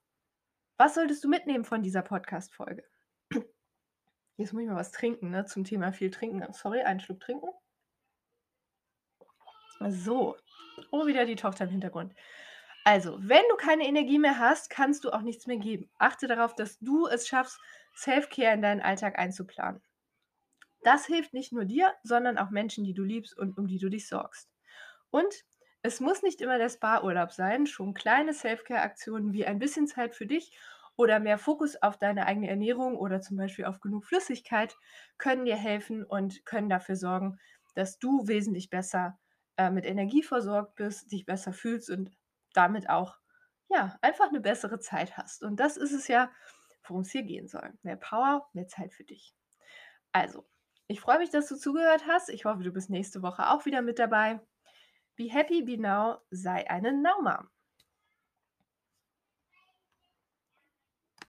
was 0.77 0.95
solltest 0.95 1.23
du 1.23 1.29
mitnehmen 1.29 1.65
von 1.65 1.81
dieser 1.83 2.01
Podcast-Folge? 2.01 2.83
Jetzt 4.37 4.53
muss 4.53 4.63
ich 4.63 4.69
mal 4.69 4.75
was 4.75 4.91
trinken, 4.91 5.29
ne, 5.29 5.45
zum 5.45 5.63
Thema 5.63 5.91
viel 5.91 6.09
trinken. 6.09 6.51
Sorry, 6.53 6.81
einen 6.81 6.99
Schluck 6.99 7.19
trinken. 7.19 7.49
So. 9.89 10.37
Oh, 10.91 11.05
wieder 11.05 11.25
die 11.25 11.35
Tochter 11.35 11.65
im 11.65 11.71
Hintergrund. 11.71 12.13
Also, 12.85 13.17
wenn 13.21 13.43
du 13.49 13.55
keine 13.55 13.87
Energie 13.87 14.19
mehr 14.19 14.39
hast, 14.39 14.69
kannst 14.69 15.03
du 15.03 15.11
auch 15.11 15.21
nichts 15.21 15.47
mehr 15.47 15.57
geben. 15.57 15.89
Achte 15.99 16.27
darauf, 16.27 16.55
dass 16.55 16.79
du 16.79 17.07
es 17.07 17.27
schaffst, 17.27 17.59
Self-Care 17.95 18.53
in 18.53 18.61
deinen 18.61 18.81
Alltag 18.81 19.17
einzuplanen. 19.19 19.81
Das 20.81 21.05
hilft 21.05 21.33
nicht 21.33 21.53
nur 21.53 21.63
dir, 21.63 21.93
sondern 22.03 22.37
auch 22.37 22.49
Menschen, 22.49 22.83
die 22.83 22.93
du 22.93 23.03
liebst 23.03 23.37
und 23.37 23.57
um 23.57 23.67
die 23.67 23.77
du 23.77 23.89
dich 23.89 24.07
sorgst. 24.07 24.49
Und 25.11 25.33
es 25.81 25.99
muss 25.99 26.23
nicht 26.23 26.41
immer 26.41 26.57
der 26.57 26.69
Spa-Urlaub 26.69 27.31
sein, 27.31 27.67
schon 27.67 27.93
kleine 27.93 28.33
Self-Care-Aktionen 28.33 29.31
wie 29.31 29.45
ein 29.45 29.59
bisschen 29.59 29.87
Zeit 29.87 30.15
für 30.15 30.25
dich 30.25 30.57
oder 30.97 31.19
mehr 31.19 31.37
Fokus 31.37 31.75
auf 31.81 31.97
deine 31.97 32.25
eigene 32.27 32.49
Ernährung 32.49 32.97
oder 32.97 33.21
zum 33.21 33.37
Beispiel 33.37 33.65
auf 33.65 33.79
genug 33.81 34.05
Flüssigkeit 34.05 34.75
können 35.17 35.45
dir 35.45 35.55
helfen 35.57 36.03
und 36.05 36.45
können 36.45 36.69
dafür 36.69 36.95
sorgen, 36.95 37.39
dass 37.75 37.99
du 37.99 38.27
wesentlich 38.27 38.69
besser, 38.69 39.19
äh, 39.57 39.69
mit 39.71 39.85
Energie 39.85 40.23
versorgt 40.23 40.75
bist, 40.75 41.11
dich 41.11 41.25
besser 41.25 41.53
fühlst 41.53 41.89
und 41.89 42.11
damit 42.53 42.89
auch, 42.89 43.17
ja, 43.69 43.97
einfach 44.01 44.31
'ne 44.31 44.39
bessere 44.41 44.79
Zeit 44.79 45.17
hast. 45.17 45.43
Und 45.43 45.59
das 45.59 45.77
ist 45.77 45.91
es 45.93 46.07
ja, 46.07 46.31
worum's 46.87 47.11
hier 47.11 47.23
gehen 47.23 47.47
soll. 47.47 47.73
Mehr 47.83 47.95
Power, 47.97 48.49
mehr 48.53 48.67
Zeit 48.67 48.93
für 48.93 49.03
dich. 49.03 49.35
Also, 50.13 50.47
ich 50.87 51.01
freue 51.01 51.19
mich, 51.19 51.29
dass 51.31 51.47
du 51.49 51.55
zugehört 51.57 52.05
hast. 52.07 52.29
Ich 52.29 52.45
hoffe, 52.45 52.63
du 52.63 52.71
bist 52.71 52.89
nächste 52.89 53.21
Woche 53.21 53.49
auch 53.49 53.65
wieder 53.65 53.81
mit 53.81 53.99
dabei. 53.99 54.41
Be 55.17 55.25
happy, 55.31 55.63
be 55.63 55.77
now, 55.77 56.19
sei 56.31 56.69
eine 56.69 56.93
Mom. 56.93 57.49